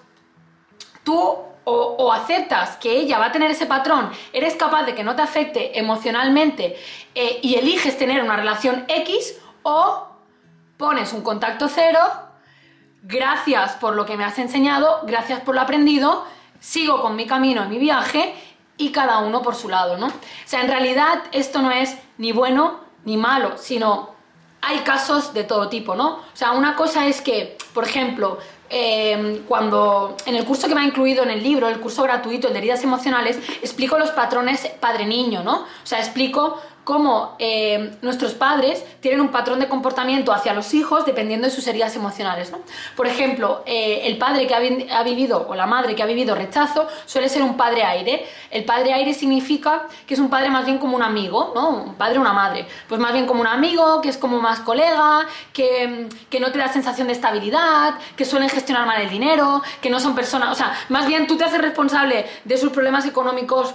tú 1.04 1.36
o, 1.70 2.12
aceptas 2.12 2.76
que 2.76 2.90
ella 2.92 3.18
va 3.18 3.26
a 3.26 3.32
tener 3.32 3.50
ese 3.50 3.66
patrón, 3.66 4.10
eres 4.32 4.56
capaz 4.56 4.84
de 4.84 4.94
que 4.94 5.04
no 5.04 5.14
te 5.14 5.22
afecte 5.22 5.78
emocionalmente 5.78 6.76
eh, 7.14 7.40
y 7.42 7.56
eliges 7.56 7.98
tener 7.98 8.22
una 8.22 8.36
relación 8.36 8.84
X, 8.88 9.36
o 9.62 10.08
pones 10.78 11.12
un 11.12 11.22
contacto 11.22 11.68
cero, 11.68 12.00
gracias 13.02 13.72
por 13.72 13.94
lo 13.94 14.06
que 14.06 14.16
me 14.16 14.24
has 14.24 14.38
enseñado, 14.38 15.00
gracias 15.04 15.40
por 15.40 15.54
lo 15.54 15.60
aprendido, 15.60 16.24
sigo 16.58 17.02
con 17.02 17.16
mi 17.16 17.26
camino 17.26 17.62
en 17.62 17.68
mi 17.68 17.78
viaje 17.78 18.34
y 18.78 18.90
cada 18.90 19.18
uno 19.18 19.42
por 19.42 19.54
su 19.54 19.68
lado, 19.68 19.98
¿no? 19.98 20.06
O 20.06 20.12
sea, 20.46 20.62
en 20.62 20.68
realidad 20.68 21.24
esto 21.32 21.60
no 21.60 21.70
es 21.70 21.96
ni 22.16 22.32
bueno 22.32 22.80
ni 23.04 23.16
malo, 23.16 23.58
sino 23.58 24.10
hay 24.62 24.78
casos 24.78 25.34
de 25.34 25.44
todo 25.44 25.68
tipo, 25.68 25.94
¿no? 25.94 26.08
O 26.08 26.22
sea, 26.34 26.52
una 26.52 26.76
cosa 26.76 27.06
es 27.06 27.20
que, 27.20 27.58
por 27.74 27.84
ejemplo, 27.84 28.38
em, 28.70 29.42
cuando 29.44 30.16
en 30.26 30.34
el 30.34 30.44
curso 30.44 30.68
que 30.68 30.74
me 30.74 30.82
ha 30.82 30.84
incluido 30.84 31.22
en 31.22 31.30
el 31.30 31.42
libro, 31.42 31.68
el 31.68 31.80
curso 31.80 32.02
gratuito, 32.02 32.48
el 32.48 32.52
de 32.52 32.58
heridas 32.58 32.82
emocionales, 32.82 33.38
explico 33.62 33.98
los 33.98 34.10
patrones 34.10 34.66
padre-niño, 34.80 35.42
¿no? 35.42 35.60
O 35.62 35.86
sea, 35.86 35.98
explico 36.00 36.60
cómo 36.88 37.36
eh, 37.38 37.98
nuestros 38.00 38.32
padres 38.32 38.82
tienen 39.00 39.20
un 39.20 39.28
patrón 39.28 39.60
de 39.60 39.68
comportamiento 39.68 40.32
hacia 40.32 40.54
los 40.54 40.72
hijos 40.72 41.04
dependiendo 41.04 41.46
de 41.46 41.52
sus 41.52 41.66
heridas 41.66 41.94
emocionales. 41.96 42.50
Por 42.96 43.06
ejemplo, 43.06 43.62
eh, 43.66 44.00
el 44.04 44.16
padre 44.16 44.46
que 44.46 44.54
ha, 44.54 45.02
vivido 45.02 45.46
o 45.50 45.54
la 45.54 45.66
madre 45.66 45.94
que 45.94 46.02
ha 46.02 46.06
vivido 46.06 46.34
rechazo 46.34 46.88
suele 47.04 47.28
ser 47.28 47.42
un 47.42 47.58
padre 47.58 47.82
aire. 47.84 48.24
El 48.50 48.64
padre 48.64 48.94
aire 48.94 49.12
significa 49.12 49.86
que 50.06 50.14
es 50.14 50.20
un 50.20 50.30
padre 50.30 50.48
más 50.48 50.64
bien 50.64 50.78
como 50.78 50.96
un 50.96 51.02
amigo, 51.02 51.52
¿no? 51.54 51.68
un 51.68 51.94
padre 51.96 52.16
o 52.16 52.22
una 52.22 52.32
madre. 52.32 52.66
Pues 52.88 52.98
más 52.98 53.12
bien 53.12 53.26
como 53.26 53.42
un 53.42 53.48
amigo, 53.48 54.00
que 54.00 54.08
es 54.08 54.16
como 54.16 54.40
más 54.40 54.60
colega, 54.60 55.26
que, 55.52 56.08
que 56.30 56.40
no 56.40 56.50
te 56.52 56.56
da 56.56 56.68
sensación 56.68 57.08
de 57.08 57.12
estabilidad, 57.12 57.96
que 58.16 58.24
suelen 58.24 58.48
gestionar 58.48 58.86
mal 58.86 59.02
el 59.02 59.10
dinero, 59.10 59.62
que 59.82 59.90
no 59.90 60.00
son 60.00 60.14
personas, 60.14 60.52
o 60.52 60.54
sea, 60.54 60.72
más 60.88 61.06
bien 61.06 61.26
tú 61.26 61.36
te 61.36 61.44
haces 61.44 61.60
responsable 61.60 62.24
de 62.44 62.56
sus 62.56 62.72
problemas 62.72 63.04
económicos 63.04 63.74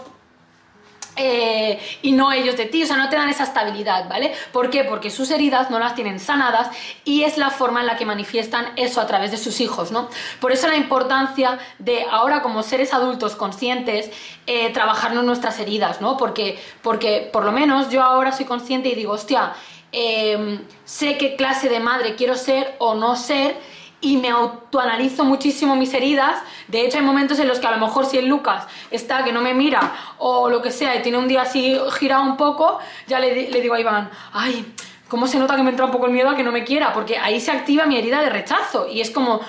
eh, 1.16 1.80
y 2.02 2.12
no 2.12 2.32
ellos 2.32 2.58
de 2.58 2.66
ti, 2.66 2.84
o 2.84 2.88
sea, 2.88 2.98
no 2.98 3.10
te 3.10 3.16
dan 3.16 3.30
esa 3.30 3.44
estabilidad, 3.44 4.10
¿vale? 4.10 4.34
¿Por 4.52 4.70
qué? 4.70 4.84
Porque 4.84 5.12
sus 5.12 5.30
heridas 5.30 5.70
no 5.70 5.78
las 5.78 5.94
tienen 5.94 6.20
sanadas 6.20 6.70
y 7.06 7.24
es 7.24 7.38
la 7.38 7.52
forma 7.52 7.82
en 7.82 7.88
la 7.88 7.98
que 7.98 8.06
manifiestan 8.06 8.74
eso 8.78 9.00
a 9.00 9.06
través 9.06 9.32
de 9.32 9.38
sus 9.38 9.62
hijos, 9.62 9.92
¿no? 9.92 10.10
Por 10.40 10.52
eso 10.52 10.68
la 10.68 10.76
importancia 10.76 11.60
de 11.78 12.06
ahora 12.10 12.42
como 12.42 12.64
seres 12.64 12.94
adultos 12.94 13.36
conscientes 13.36 14.10
eh, 14.48 14.72
trabajarnos 14.72 15.24
nuestras 15.24 15.60
heridas, 15.60 16.02
¿no? 16.02 16.18
Porque, 16.18 16.60
porque 16.82 17.30
por 17.32 17.46
lo 17.46 17.52
menos 17.52 17.90
yo 17.90 18.02
ahora 18.02 18.32
soy 18.32 18.46
consciente 18.46 18.90
y 18.90 18.96
digo, 18.96 19.14
hostia, 19.14 19.54
em, 19.92 20.62
sé 20.84 21.18
qué 21.18 21.36
clase 21.36 21.70
de 21.70 21.80
madre 21.80 22.16
quiero 22.16 22.36
ser 22.36 22.76
o 22.80 22.96
no 22.96 23.16
ser 23.16 23.56
y 24.04 24.18
me 24.18 24.30
autoanalizo 24.30 25.24
muchísimo 25.24 25.76
mis 25.76 25.94
heridas. 25.94 26.36
De 26.68 26.86
hecho, 26.86 26.98
hay 26.98 27.04
momentos 27.04 27.40
en 27.40 27.48
los 27.48 27.60
que 27.60 27.68
a 27.68 27.72
lo 27.72 27.84
mejor 27.84 28.06
si 28.06 28.18
el 28.18 28.28
Lucas 28.28 28.68
está 28.92 29.24
que 29.24 29.32
no 29.32 29.42
me 29.42 29.54
mira 29.54 29.94
o 30.20 30.50
lo 30.50 30.62
que 30.62 30.72
sea 30.72 30.96
y 30.96 31.02
tiene 31.02 31.18
un 31.18 31.28
día 31.28 31.44
así 31.44 31.80
girado 31.98 32.24
un 32.24 32.38
poco, 32.38 32.80
ya 33.08 33.20
le, 33.20 33.50
le 33.50 33.62
digo 33.62 33.74
a 33.74 33.80
Iván, 33.80 34.12
ay, 34.34 34.74
¿cómo 35.08 35.26
se 35.26 35.40
nota 35.40 35.56
que 35.56 35.64
me 35.64 35.70
entra 35.70 35.86
un 35.86 35.92
poco 35.92 36.08
el 36.08 36.12
miedo 36.12 36.30
a 36.30 36.36
que 36.36 36.44
no 36.44 36.52
me 36.52 36.64
quiera? 36.64 36.94
Porque 36.94 37.18
ahí 37.18 37.40
se 37.40 37.52
activa 37.52 37.86
mi 37.86 37.98
herida 37.98 38.22
de 38.22 38.30
rechazo 38.30 38.88
y 38.88 39.00
es 39.00 39.10
como, 39.10 39.40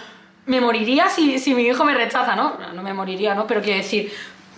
me 0.46 0.60
moriría 0.60 1.08
si, 1.08 1.38
si 1.38 1.54
mi 1.54 1.62
hijo 1.62 1.84
me 1.84 1.94
rechaza, 1.94 2.36
¿no? 2.36 2.54
No 2.74 2.82
me 2.82 2.94
moriría, 2.94 3.34
¿no? 3.34 3.46
Pero 3.46 3.60
quiero 3.60 3.78
decir, 3.78 4.12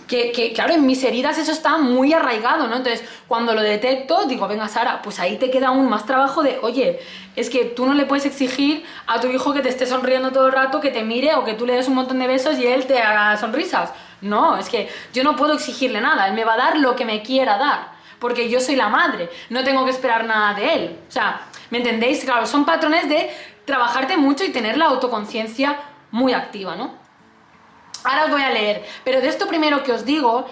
que, 0.07 0.53
claro, 0.55 0.73
en 0.73 0.85
mis 0.85 1.03
heridas 1.03 1.37
eso 1.37 1.51
está 1.51 1.77
muy 1.77 2.13
arraigado, 2.13 2.67
¿no? 2.67 2.77
Entonces, 2.77 3.03
cuando 3.27 3.53
lo 3.53 3.61
detecto, 3.61 4.25
digo, 4.25 4.47
venga, 4.47 4.67
Sara, 4.67 5.01
pues 5.01 5.19
ahí 5.19 5.37
te 5.37 5.51
queda 5.51 5.67
aún 5.67 5.89
más 5.89 6.05
trabajo 6.05 6.43
de, 6.43 6.59
oye, 6.61 6.99
es 7.35 7.49
que 7.49 7.65
tú 7.65 7.85
no 7.85 7.93
le 7.93 8.05
puedes 8.05 8.25
exigir 8.25 8.85
a 9.05 9.19
tu 9.19 9.27
hijo 9.27 9.53
que 9.53 9.61
te 9.61 9.69
esté 9.69 9.85
sonriendo 9.85 10.31
todo 10.31 10.47
el 10.47 10.53
rato, 10.53 10.79
que 10.79 10.91
te 10.91 11.03
mire 11.03 11.35
o 11.35 11.43
que 11.43 11.53
tú 11.53 11.65
le 11.65 11.73
des 11.73 11.87
un 11.87 11.95
montón 11.95 12.19
de 12.19 12.27
besos 12.27 12.57
y 12.57 12.65
él 12.65 12.87
te 12.87 12.99
haga 12.99 13.35
sonrisas. 13.37 13.91
No, 14.21 14.57
es 14.57 14.69
que 14.69 14.89
yo 15.13 15.23
no 15.23 15.35
puedo 15.35 15.53
exigirle 15.53 15.99
nada, 15.99 16.27
él 16.27 16.33
me 16.33 16.45
va 16.45 16.53
a 16.53 16.57
dar 16.57 16.77
lo 16.77 16.95
que 16.95 17.05
me 17.05 17.21
quiera 17.21 17.57
dar, 17.57 17.89
porque 18.17 18.49
yo 18.49 18.59
soy 18.59 18.75
la 18.75 18.89
madre, 18.89 19.29
no 19.49 19.63
tengo 19.63 19.83
que 19.83 19.91
esperar 19.91 20.25
nada 20.25 20.53
de 20.53 20.73
él. 20.73 20.99
O 21.07 21.11
sea, 21.11 21.41
¿me 21.69 21.79
entendéis? 21.79 22.23
Claro, 22.23 22.47
son 22.47 22.65
patrones 22.65 23.09
de 23.09 23.29
trabajarte 23.65 24.15
mucho 24.15 24.45
y 24.45 24.49
tener 24.49 24.77
la 24.77 24.85
autoconciencia 24.85 25.77
muy 26.11 26.33
activa, 26.33 26.75
¿no? 26.75 27.06
Ahora 28.07 28.23
os 28.23 28.31
voy 28.31 28.41
a 28.41 28.51
leer, 28.51 28.85
pero 29.03 29.19
de 29.19 29.27
esto 29.27 29.49
primero 29.49 29.83
que 29.83 29.91
os 29.91 30.05
digo, 30.05 30.45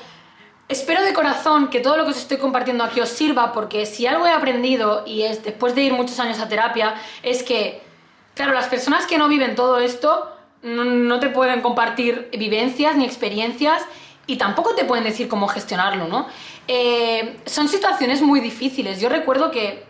espero 0.67 1.01
de 1.05 1.13
corazón 1.13 1.69
que 1.69 1.79
todo 1.79 1.95
lo 1.95 2.03
que 2.03 2.11
os 2.11 2.17
estoy 2.17 2.35
compartiendo 2.35 2.83
aquí 2.83 2.99
os 2.99 3.07
sirva, 3.07 3.53
porque 3.53 3.85
si 3.85 4.05
algo 4.05 4.27
he 4.27 4.31
aprendido, 4.31 5.03
y 5.05 5.21
es 5.21 5.41
después 5.41 5.73
de 5.73 5.83
ir 5.83 5.93
muchos 5.93 6.19
años 6.19 6.37
a 6.39 6.49
terapia, 6.49 6.95
es 7.23 7.43
que, 7.43 7.81
claro, 8.33 8.51
las 8.51 8.67
personas 8.67 9.07
que 9.07 9.17
no 9.17 9.29
viven 9.29 9.55
todo 9.55 9.79
esto 9.79 10.33
no, 10.63 11.17
te 11.21 11.29
pueden 11.29 11.61
compartir 11.61 12.27
vivencias 12.37 12.97
ni 12.97 13.05
experiencias 13.05 13.81
y 14.27 14.35
tampoco 14.35 14.75
te 14.75 14.83
pueden 14.83 15.05
decir 15.05 15.29
cómo 15.29 15.47
gestionarlo, 15.47 16.09
¿no? 16.09 16.27
Eh, 16.67 17.37
son 17.45 17.69
situaciones 17.69 18.21
muy 18.21 18.41
difíciles. 18.41 18.99
Yo 18.99 19.07
recuerdo 19.07 19.49
que 19.49 19.85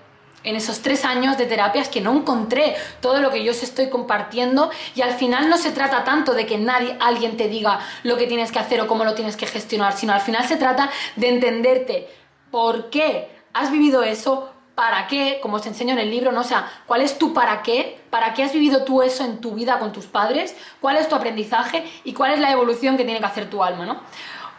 en 0.45 0.55
esos 0.55 0.81
tres 0.81 1.03
años 1.03 1.37
de 1.37 1.45
terapias 1.45 1.89
que 1.89 2.01
no 2.01 2.13
encontré 2.13 2.75
todo 3.01 3.19
lo 3.19 3.31
que 3.31 3.43
yo 3.43 3.51
os 3.51 3.63
estoy 3.63 3.89
compartiendo 3.89 4.69
y 4.95 5.01
al 5.01 5.11
final 5.11 5.49
no 5.49 5.57
se 5.57 5.71
trata 5.71 6.03
tanto 6.03 6.33
de 6.33 6.45
que 6.45 6.57
nadie, 6.57 6.95
alguien 6.99 7.35
te 7.35 7.49
diga 7.49 7.79
lo 8.03 8.15
que 8.15 8.27
tienes 8.27 8.51
que 8.51 8.59
hacer 8.59 8.79
o 8.81 8.87
cómo 8.87 9.03
lo 9.03 9.13
tienes 9.15 9.35
que 9.35 9.47
gestionar, 9.47 9.93
sino 9.93 10.13
al 10.13 10.21
final 10.21 10.45
se 10.47 10.55
trata 10.55 10.89
de 11.15 11.29
entenderte 11.29 12.07
por 12.51 12.89
qué 12.89 13.29
has 13.53 13.71
vivido 13.71 14.03
eso, 14.03 14.51
para 14.75 15.07
qué, 15.07 15.39
como 15.41 15.55
os 15.55 15.65
enseño 15.65 15.93
en 15.93 15.99
el 15.99 16.11
libro, 16.11 16.31
¿no? 16.33 16.41
O 16.41 16.45
sea, 16.45 16.69
¿cuál 16.85 17.01
es 17.01 17.17
tu 17.17 17.33
para 17.33 17.63
qué? 17.63 17.99
¿Para 18.09 18.33
qué 18.33 18.43
has 18.43 18.53
vivido 18.53 18.83
tú 18.83 19.01
eso 19.01 19.23
en 19.23 19.39
tu 19.39 19.51
vida 19.51 19.79
con 19.79 19.93
tus 19.93 20.05
padres? 20.05 20.55
¿Cuál 20.81 20.97
es 20.97 21.07
tu 21.07 21.15
aprendizaje? 21.15 21.85
¿Y 22.03 22.13
cuál 22.13 22.33
es 22.33 22.39
la 22.39 22.51
evolución 22.51 22.97
que 22.97 23.05
tiene 23.05 23.19
que 23.19 23.25
hacer 23.25 23.49
tu 23.49 23.63
alma, 23.63 23.85
¿no? 23.85 24.01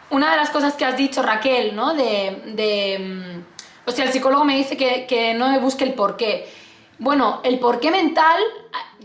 Una 0.08 0.30
de 0.30 0.36
las 0.36 0.50
cosas 0.50 0.74
que 0.74 0.84
has 0.84 0.96
dicho, 0.96 1.22
Raquel, 1.22 1.74
¿no? 1.74 1.92
de, 1.92 2.42
de 2.46 2.98
mm, 2.98 3.55
o 3.86 3.92
sea, 3.92 4.04
el 4.04 4.12
psicólogo 4.12 4.44
me 4.44 4.56
dice 4.56 4.76
que, 4.76 5.34
no 5.34 5.48
me 5.48 5.58
busque 5.58 5.84
el 5.84 5.94
porqué. 5.94 6.48
Bueno, 6.98 7.40
el 7.44 7.58
porqué 7.60 7.90
mental, 7.90 8.40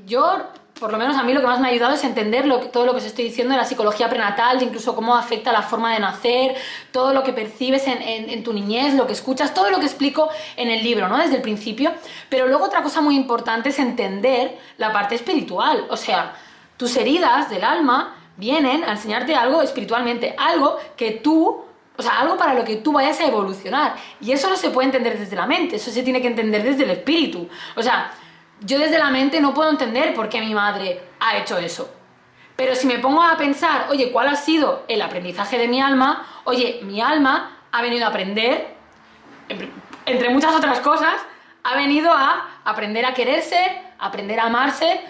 yo, 0.08 0.38
por 0.80 0.92
lo 0.92 0.98
menos 0.98 1.18
a 1.18 1.24
mí 1.24 1.34
lo 1.34 1.42
que 1.42 1.46
más 1.46 1.60
me 1.60 1.68
ha 1.68 1.72
ayudado 1.72 1.94
es 1.94 2.04
entender 2.04 2.46
todo 2.72 2.86
lo 2.86 2.94
que 2.94 2.98
os 2.98 3.06
estoy 3.06 3.26
diciendo 3.26 3.54
de 3.54 3.60
la 3.60 3.66
psicología 3.66 4.10
prenatal, 4.10 4.62
incluso 4.64 4.96
cómo 4.96 5.16
afecta 5.16 5.52
la 5.52 5.62
forma 5.62 5.94
de 5.94 6.00
nacer, 6.00 6.56
todo 6.92 7.14
lo 7.14 7.22
que 7.22 7.32
percibes 7.32 7.84
en, 7.86 8.44
tu 8.44 8.54
niñez, 8.54 8.96
lo 8.96 9.06
que 9.06 9.14
escuchas, 9.14 9.54
todo 9.54 9.70
lo 9.70 9.80
que 9.80 9.86
explico 9.86 10.30
en 10.56 10.70
el 10.70 10.84
libro, 10.84 11.08
¿no? 11.08 11.18
Desde 11.18 11.36
el 11.36 11.42
principio. 11.44 11.94
Pero 12.30 12.48
luego 12.48 12.66
otra 12.66 12.82
cosa 12.82 13.02
muy 13.02 13.16
importante 13.16 13.70
es 13.70 13.78
entender 13.78 14.58
la 14.78 14.92
parte 14.92 15.14
espiritual. 15.14 15.86
O 15.90 15.98
sea, 15.98 16.34
tus 16.78 16.98
heridas 16.98 17.52
del 17.52 17.64
alma 17.64 18.16
vienen 18.38 18.84
a 18.84 18.94
enseñarte 18.94 19.36
algo 19.36 19.62
espiritualmente, 19.62 20.34
algo 20.40 20.80
que 20.98 21.12
tú 21.12 21.66
o 21.98 22.02
sea, 22.02 22.20
algo 22.20 22.38
para 22.38 22.54
lo 22.54 22.64
que 22.64 22.78
tú 22.78 22.94
vayas 22.94 23.20
a 23.20 23.28
evolucionar. 23.28 23.96
Y 24.20 24.32
eso 24.32 24.50
no 24.50 24.56
se 24.56 24.70
puede 24.70 24.88
entender 24.88 25.20
desde 25.20 25.36
la 25.36 25.46
mente, 25.46 25.76
eso 25.76 25.92
se 25.92 26.04
tiene 26.04 26.22
que 26.22 26.28
entender 26.28 26.64
desde 26.64 26.84
el 26.84 26.92
espíritu. 26.92 27.48
O 27.76 27.84
sea, 27.84 28.12
yo 28.62 28.80
desde 28.80 28.98
la 28.98 29.10
mente 29.10 29.42
no 29.42 29.54
puedo 29.54 29.70
entender 29.70 30.14
por 30.14 30.30
qué 30.30 30.40
mi 30.40 30.54
madre 30.54 31.02
ha 31.20 31.38
hecho 31.38 31.58
eso. 31.58 31.94
Pero 32.56 32.76
si 32.76 32.86
me 32.86 33.00
pongo 33.00 33.24
a 33.24 33.38
pensar, 33.38 33.88
oye, 33.90 34.12
¿cuál 34.12 34.28
ha 34.28 34.36
sido 34.36 34.84
el 34.88 35.02
aprendizaje 35.02 35.58
de 35.58 35.68
mi 35.68 35.82
alma? 35.82 36.26
Oye, 36.44 36.80
mi 36.84 37.02
alma 37.02 37.58
ha 37.72 37.82
venido 37.82 38.06
a 38.06 38.10
aprender, 38.10 38.76
entre 40.06 40.30
muchas 40.30 40.54
otras 40.56 40.80
cosas, 40.80 41.16
ha 41.64 41.76
venido 41.76 42.12
a 42.12 42.50
aprender 42.64 43.06
a 43.06 43.14
quererse, 43.14 43.82
aprender 43.98 44.40
a 44.40 44.46
amarse, 44.46 45.02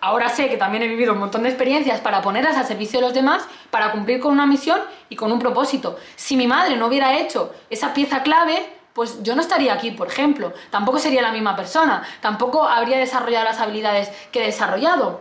ahora 0.00 0.28
sé 0.28 0.48
que 0.48 0.56
también 0.56 0.82
he 0.82 0.88
vivido 0.88 1.12
un 1.12 1.18
montón 1.18 1.42
de 1.42 1.48
experiencias 1.48 2.00
para 2.00 2.22
ponerlas 2.22 2.56
al 2.56 2.66
servicio 2.66 3.00
de 3.00 3.06
los 3.06 3.14
demás, 3.14 3.46
para 3.70 3.92
cumplir 3.92 4.20
con 4.20 4.32
una 4.32 4.46
misión 4.46 4.80
y 5.08 5.16
con 5.16 5.32
un 5.32 5.38
propósito. 5.38 5.98
Si 6.16 6.36
mi 6.36 6.46
madre 6.46 6.76
no 6.76 6.86
hubiera 6.86 7.18
hecho 7.18 7.52
esa 7.70 7.94
pieza 7.94 8.22
clave, 8.22 8.78
pues 8.92 9.22
yo 9.22 9.34
no 9.34 9.42
estaría 9.42 9.72
aquí, 9.72 9.92
por 9.92 10.08
ejemplo. 10.08 10.52
Tampoco 10.70 10.98
sería 10.98 11.22
la 11.22 11.32
misma 11.32 11.54
persona, 11.56 12.02
tampoco 12.20 12.68
habría 12.68 12.98
desarrollado 12.98 13.44
las 13.44 13.60
habilidades 13.60 14.10
que 14.32 14.42
he 14.42 14.46
desarrollado. 14.46 15.20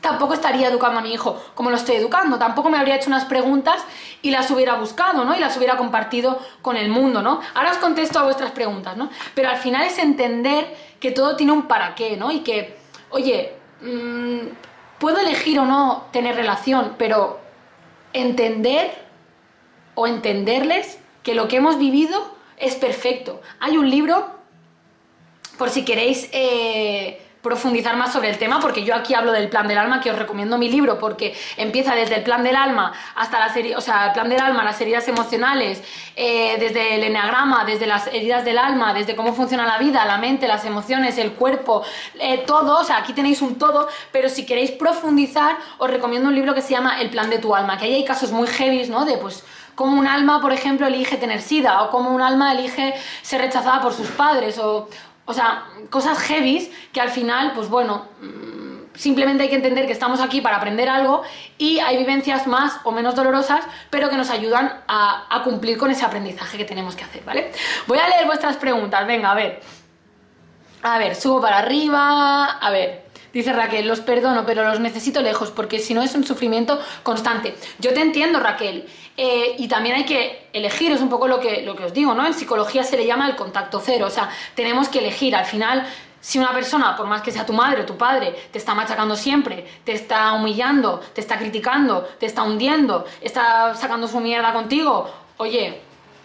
Tampoco 0.00 0.34
estaría 0.34 0.68
educando 0.68 0.98
a 0.98 1.02
mi 1.02 1.12
hijo 1.12 1.40
como 1.54 1.70
lo 1.70 1.76
estoy 1.76 1.94
educando, 1.94 2.36
tampoco 2.36 2.68
me 2.70 2.76
habría 2.76 2.96
hecho 2.96 3.08
unas 3.08 3.24
preguntas 3.24 3.84
y 4.20 4.32
las 4.32 4.50
hubiera 4.50 4.74
buscado, 4.74 5.24
¿no? 5.24 5.34
Y 5.34 5.38
las 5.38 5.56
hubiera 5.56 5.76
compartido 5.76 6.40
con 6.60 6.76
el 6.76 6.90
mundo, 6.90 7.22
¿no? 7.22 7.40
Ahora 7.54 7.70
os 7.70 7.78
contesto 7.78 8.18
a 8.18 8.24
vuestras 8.24 8.50
preguntas, 8.50 8.96
¿no? 8.96 9.10
Pero 9.34 9.48
al 9.48 9.58
final 9.58 9.82
es 9.82 9.98
entender 9.98 10.76
que 10.98 11.12
todo 11.12 11.36
tiene 11.36 11.52
un 11.52 11.68
para 11.68 11.94
qué, 11.94 12.16
¿no? 12.16 12.32
Y 12.32 12.40
que, 12.40 12.78
oye, 13.10 13.61
Mm, 13.82 14.48
puedo 14.98 15.18
elegir 15.18 15.58
o 15.58 15.64
no 15.64 16.06
tener 16.12 16.36
relación, 16.36 16.94
pero 16.98 17.40
entender 18.12 18.90
o 19.94 20.06
entenderles 20.06 20.98
que 21.22 21.34
lo 21.34 21.48
que 21.48 21.56
hemos 21.56 21.78
vivido 21.78 22.34
es 22.56 22.76
perfecto. 22.76 23.40
Hay 23.60 23.76
un 23.76 23.90
libro, 23.90 24.30
por 25.58 25.70
si 25.70 25.84
queréis 25.84 26.28
eh, 26.32 27.21
profundizar 27.42 27.96
más 27.96 28.12
sobre 28.12 28.30
el 28.30 28.38
tema, 28.38 28.60
porque 28.60 28.84
yo 28.84 28.94
aquí 28.94 29.14
hablo 29.14 29.32
del 29.32 29.48
plan 29.48 29.66
del 29.66 29.78
alma, 29.78 30.00
que 30.00 30.10
os 30.10 30.18
recomiendo 30.18 30.58
mi 30.58 30.70
libro, 30.70 30.98
porque 30.98 31.36
empieza 31.56 31.94
desde 31.94 32.16
el 32.16 32.22
plan 32.22 32.44
del 32.44 32.54
alma 32.56 32.92
hasta 33.16 33.40
la 33.40 33.52
serie, 33.52 33.76
o 33.76 33.80
sea, 33.80 34.06
el 34.06 34.12
plan 34.12 34.28
del 34.28 34.40
alma, 34.40 34.62
las 34.62 34.80
heridas 34.80 35.06
emocionales, 35.08 35.82
eh, 36.14 36.56
desde 36.58 36.94
el 36.94 37.04
eneagrama, 37.04 37.64
desde 37.64 37.86
las 37.86 38.06
heridas 38.06 38.44
del 38.44 38.58
alma, 38.58 38.94
desde 38.94 39.16
cómo 39.16 39.34
funciona 39.34 39.66
la 39.66 39.78
vida, 39.78 40.04
la 40.04 40.18
mente, 40.18 40.46
las 40.46 40.64
emociones, 40.64 41.18
el 41.18 41.32
cuerpo, 41.32 41.82
eh, 42.20 42.44
todo, 42.46 42.80
o 42.80 42.84
sea, 42.84 42.98
aquí 42.98 43.12
tenéis 43.12 43.42
un 43.42 43.56
todo, 43.56 43.88
pero 44.12 44.28
si 44.28 44.46
queréis 44.46 44.70
profundizar, 44.70 45.56
os 45.78 45.90
recomiendo 45.90 46.28
un 46.28 46.34
libro 46.34 46.54
que 46.54 46.62
se 46.62 46.70
llama 46.70 47.00
El 47.00 47.10
plan 47.10 47.28
de 47.28 47.38
tu 47.38 47.54
alma, 47.54 47.76
que 47.76 47.86
ahí 47.86 47.94
hay 47.94 48.04
casos 48.04 48.30
muy 48.30 48.46
heavy, 48.46 48.88
¿no? 48.88 49.04
De 49.04 49.18
pues 49.18 49.44
como 49.74 49.98
un 49.98 50.06
alma, 50.06 50.40
por 50.40 50.52
ejemplo, 50.52 50.86
elige 50.86 51.16
tener 51.16 51.40
sida, 51.40 51.82
o 51.82 51.90
como 51.90 52.10
un 52.10 52.20
alma 52.20 52.52
elige 52.52 52.94
ser 53.22 53.40
rechazada 53.40 53.80
por 53.80 53.94
sus 53.94 54.08
padres, 54.08 54.58
o, 54.58 54.88
o 55.24 55.34
sea, 55.34 55.64
cosas 55.90 56.18
heavies 56.18 56.70
que 56.92 57.00
al 57.00 57.10
final, 57.10 57.52
pues 57.54 57.68
bueno, 57.68 58.06
mm, 58.20 58.94
simplemente 58.94 59.44
hay 59.44 59.48
que 59.48 59.56
entender 59.56 59.86
que 59.86 59.92
estamos 59.92 60.20
aquí 60.20 60.40
para 60.40 60.56
aprender 60.56 60.88
algo 60.88 61.22
y 61.58 61.78
hay 61.78 61.96
vivencias 61.96 62.46
más 62.46 62.80
o 62.84 62.92
menos 62.92 63.14
dolorosas, 63.14 63.64
pero 63.90 64.10
que 64.10 64.16
nos 64.16 64.30
ayudan 64.30 64.82
a, 64.88 65.26
a 65.30 65.42
cumplir 65.42 65.78
con 65.78 65.90
ese 65.90 66.04
aprendizaje 66.04 66.58
que 66.58 66.64
tenemos 66.64 66.96
que 66.96 67.04
hacer, 67.04 67.24
¿vale? 67.24 67.52
Voy 67.86 67.98
a 67.98 68.08
leer 68.08 68.26
vuestras 68.26 68.56
preguntas, 68.56 69.06
venga, 69.06 69.30
a 69.30 69.34
ver. 69.34 69.60
A 70.82 70.98
ver, 70.98 71.14
subo 71.14 71.40
para 71.40 71.58
arriba, 71.58 72.44
a 72.44 72.70
ver. 72.70 73.11
Dice 73.32 73.52
Raquel, 73.52 73.86
los 73.86 74.00
perdono, 74.00 74.44
pero 74.44 74.64
los 74.64 74.80
necesito 74.80 75.22
lejos 75.22 75.50
porque 75.50 75.78
si 75.78 75.94
no 75.94 76.02
es 76.02 76.14
un 76.14 76.24
sufrimiento 76.24 76.78
constante. 77.02 77.54
Yo 77.78 77.94
te 77.94 78.00
entiendo, 78.00 78.40
Raquel. 78.40 78.86
Eh, 79.16 79.56
y 79.58 79.68
también 79.68 79.96
hay 79.96 80.04
que 80.04 80.48
elegir, 80.52 80.92
es 80.92 81.00
un 81.00 81.08
poco 81.08 81.28
lo 81.28 81.40
que, 81.40 81.62
lo 81.62 81.76
que 81.76 81.84
os 81.84 81.92
digo, 81.92 82.14
¿no? 82.14 82.26
En 82.26 82.34
psicología 82.34 82.82
se 82.82 82.96
le 82.96 83.06
llama 83.06 83.28
el 83.28 83.36
contacto 83.36 83.80
cero, 83.84 84.06
o 84.06 84.10
sea, 84.10 84.30
tenemos 84.54 84.88
que 84.88 85.00
elegir. 85.00 85.36
Al 85.36 85.44
final, 85.44 85.86
si 86.20 86.38
una 86.38 86.52
persona, 86.52 86.96
por 86.96 87.06
más 87.06 87.20
que 87.20 87.30
sea 87.30 87.44
tu 87.44 87.52
madre 87.52 87.82
o 87.82 87.86
tu 87.86 87.98
padre, 87.98 88.34
te 88.50 88.58
está 88.58 88.74
machacando 88.74 89.16
siempre, 89.16 89.66
te 89.84 89.92
está 89.92 90.32
humillando, 90.32 91.00
te 91.14 91.20
está 91.20 91.36
criticando, 91.36 92.08
te 92.18 92.26
está 92.26 92.42
hundiendo, 92.44 93.04
está 93.20 93.74
sacando 93.74 94.08
su 94.08 94.20
mierda 94.20 94.52
contigo, 94.52 95.10
oye, 95.38 95.80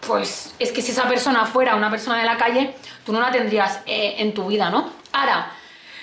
pues 0.06 0.54
es 0.60 0.72
que 0.72 0.82
si 0.82 0.92
esa 0.92 1.08
persona 1.08 1.46
fuera 1.46 1.76
una 1.76 1.90
persona 1.90 2.20
de 2.20 2.26
la 2.26 2.38
calle, 2.38 2.76
tú 3.06 3.12
no 3.12 3.20
la 3.20 3.32
tendrías 3.32 3.82
eh, 3.86 4.16
en 4.20 4.34
tu 4.34 4.48
vida, 4.48 4.70
¿no? 4.70 4.90
Ahora, 5.12 5.52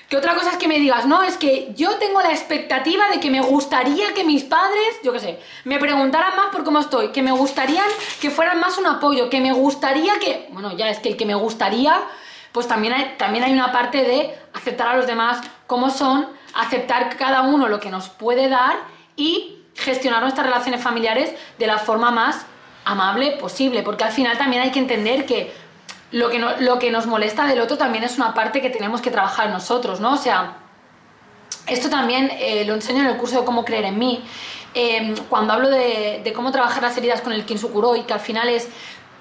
Que 0.08 0.16
otra 0.16 0.34
cosa 0.34 0.50
es 0.50 0.56
que 0.58 0.68
me 0.68 0.78
digas, 0.78 1.06
no, 1.06 1.22
es 1.22 1.36
que 1.36 1.72
yo 1.74 1.96
tengo 1.96 2.20
la 2.20 2.30
expectativa 2.30 3.08
de 3.10 3.20
que 3.20 3.30
me 3.30 3.40
gustaría 3.40 4.12
que 4.12 4.22
mis 4.22 4.44
padres, 4.44 5.00
yo 5.02 5.12
qué 5.12 5.20
sé, 5.20 5.38
me 5.64 5.78
preguntaran 5.78 6.36
más 6.36 6.46
por 6.52 6.62
cómo 6.62 6.78
estoy, 6.78 7.08
que 7.08 7.22
me 7.22 7.32
gustarían 7.32 7.86
que 8.20 8.30
fueran 8.30 8.60
más 8.60 8.76
un 8.76 8.86
apoyo, 8.86 9.30
que 9.30 9.40
me 9.40 9.52
gustaría 9.52 10.18
que, 10.18 10.48
bueno, 10.50 10.76
ya 10.76 10.90
es 10.90 10.98
que 10.98 11.08
el 11.10 11.16
que 11.16 11.24
me 11.24 11.34
gustaría, 11.34 12.02
pues 12.52 12.68
también 12.68 12.92
hay, 12.92 13.14
también 13.16 13.44
hay 13.44 13.52
una 13.52 13.72
parte 13.72 14.02
de 14.02 14.34
aceptar 14.52 14.88
a 14.88 14.96
los 14.96 15.06
demás 15.06 15.40
como 15.66 15.90
son, 15.90 16.28
aceptar 16.54 17.16
cada 17.16 17.42
uno 17.42 17.68
lo 17.68 17.80
que 17.80 17.90
nos 17.90 18.08
puede 18.08 18.48
dar 18.48 18.76
y 19.16 19.58
gestionar 19.74 20.22
nuestras 20.22 20.46
relaciones 20.46 20.82
familiares 20.82 21.34
de 21.58 21.66
la 21.66 21.78
forma 21.78 22.10
más 22.10 22.46
amable 22.84 23.32
posible, 23.38 23.82
porque 23.82 24.04
al 24.04 24.12
final 24.12 24.36
también 24.38 24.62
hay 24.62 24.70
que 24.70 24.78
entender 24.78 25.26
que 25.26 25.52
lo 26.14 26.30
que, 26.30 26.38
lo 26.38 26.78
que 26.78 26.92
nos 26.92 27.06
molesta 27.06 27.44
del 27.44 27.60
otro 27.60 27.76
también 27.76 28.04
es 28.04 28.16
una 28.18 28.34
parte 28.34 28.62
que 28.62 28.70
tenemos 28.70 29.00
que 29.00 29.10
trabajar 29.10 29.50
nosotros, 29.50 29.98
¿no? 29.98 30.12
O 30.12 30.16
sea, 30.16 30.58
esto 31.66 31.90
también 31.90 32.30
eh, 32.38 32.64
lo 32.64 32.74
enseño 32.74 33.00
en 33.00 33.06
el 33.06 33.16
curso 33.16 33.40
de 33.40 33.44
cómo 33.44 33.64
creer 33.64 33.86
en 33.86 33.98
mí, 33.98 34.24
em, 34.74 35.16
cuando 35.28 35.52
hablo 35.52 35.68
de, 35.68 36.32
cómo 36.32 36.52
trabajar 36.52 36.84
las 36.84 36.96
heridas 36.96 37.20
con 37.20 37.32
el 37.32 37.44
Kinsukuroi, 37.44 38.06
que 38.06 38.12
al 38.12 38.20
final 38.20 38.48
es 38.48 38.68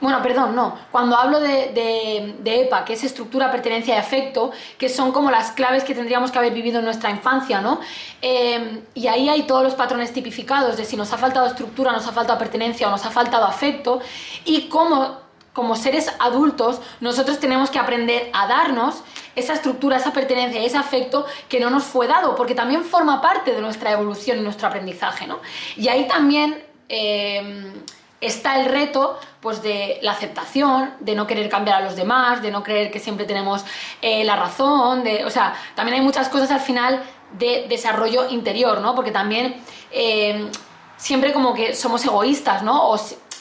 bueno, 0.02 0.22
perdón, 0.22 0.54
no. 0.54 0.78
Cuando 0.92 1.16
hablo 1.16 1.40
de, 1.40 2.36
EPA, 2.44 2.84
que 2.84 2.94
es 2.94 3.04
estructura, 3.06 3.50
pertenencia 3.50 3.96
y 3.96 3.98
afecto, 3.98 4.52
que 4.78 4.90
son 4.90 5.14
como 5.14 5.32
las 5.32 5.52
claves 5.52 5.86
que 5.86 5.96
tendríamos 5.96 6.30
que 6.30 6.38
haber 6.38 6.54
vivido 6.54 6.80
en 6.80 6.86
nuestra 6.86 7.10
infancia, 7.10 7.62
¿no? 7.62 7.80
Em, 8.22 8.82
y 8.94 9.08
ahí 9.08 9.30
hay 9.30 9.44
todos 9.44 9.64
los 9.64 9.76
patrones 9.76 10.12
tipificados 10.12 10.76
de 10.76 10.84
si 10.84 10.98
nos 10.98 11.12
ha 11.14 11.18
faltado 11.18 11.48
estructura, 11.48 11.94
nos 11.94 12.06
ha 12.06 12.12
faltado 12.12 12.38
pertenencia 12.38 12.88
o 12.88 12.92
nos 12.92 13.06
ha 13.06 13.12
faltado 13.12 13.46
afecto, 13.46 14.02
y 14.44 14.68
cómo 14.68 15.23
como 15.54 15.76
seres 15.76 16.12
adultos, 16.20 16.82
nosotros 17.00 17.40
tenemos 17.40 17.70
que 17.70 17.80
aprender 17.80 18.30
a 18.34 18.48
darnos 18.48 19.04
esa 19.36 19.54
estructura, 19.54 19.98
esa 19.98 20.12
pertenencia, 20.12 20.62
ese 20.62 20.78
afecto 20.78 21.26
que 21.48 21.60
no 21.60 21.70
nos 21.70 21.84
fue 21.84 22.08
dado, 22.08 22.36
porque 22.36 22.56
también 22.56 22.84
forma 22.84 23.22
parte 23.22 23.54
de 23.54 23.62
nuestra 23.62 23.92
evolución 23.92 24.40
y 24.40 24.42
nuestro 24.42 24.68
aprendizaje, 24.68 25.28
¿no? 25.28 25.40
Y 25.78 25.88
ahí 25.88 26.08
también 26.08 26.64
em, 26.90 27.72
está 28.20 28.60
el 28.60 28.66
reto 28.66 29.20
pues 29.42 29.62
de 29.62 30.00
la 30.02 30.14
aceptación, 30.14 30.94
de 31.00 31.16
no 31.16 31.28
querer 31.28 31.50
cambiar 31.50 31.82
a 31.82 31.86
los 31.86 31.96
demás, 31.96 32.42
de 32.42 32.50
no 32.50 32.64
creer 32.64 32.90
que 32.92 33.00
siempre 33.00 33.26
tenemos 33.26 33.64
eh, 34.02 34.24
la 34.24 34.36
razón, 34.36 35.04
de, 35.04 35.26
o 35.26 35.30
sea, 35.30 35.54
también 35.76 36.00
hay 36.00 36.02
muchas 36.02 36.30
cosas 36.30 36.50
al 36.50 36.62
final 36.62 37.04
de 37.38 37.66
desarrollo 37.68 38.30
interior, 38.30 38.80
¿no? 38.82 38.96
Porque 38.96 39.12
también 39.12 39.62
em, 39.92 40.50
siempre 40.98 41.34
como 41.34 41.54
que 41.54 41.76
somos 41.76 42.06
egoístas, 42.06 42.64
¿no? 42.64 42.90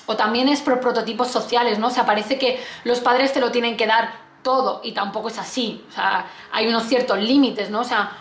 O 0.07 0.17
también 0.17 0.49
es 0.49 0.61
por 0.61 0.81
prototipos 0.81 1.29
sociales, 1.29 1.79
¿no? 1.79 1.89
O 1.89 1.91
sea, 1.91 2.07
parece 2.07 2.39
que 2.39 2.61
los 2.85 3.01
padres 3.01 3.33
te 3.33 3.41
lo 3.41 3.51
tienen 3.51 3.77
que 3.77 3.87
dar 3.87 4.13
todo 4.43 4.81
y 4.83 4.93
tampoco 4.93 5.29
es 5.29 5.39
así. 5.39 5.85
O 5.89 5.93
sea, 5.93 6.27
hay 6.53 6.67
unos 6.69 6.85
ciertos 6.85 7.19
límites, 7.19 7.71
¿no? 7.71 7.81
O 7.81 7.85
sea, 7.85 8.13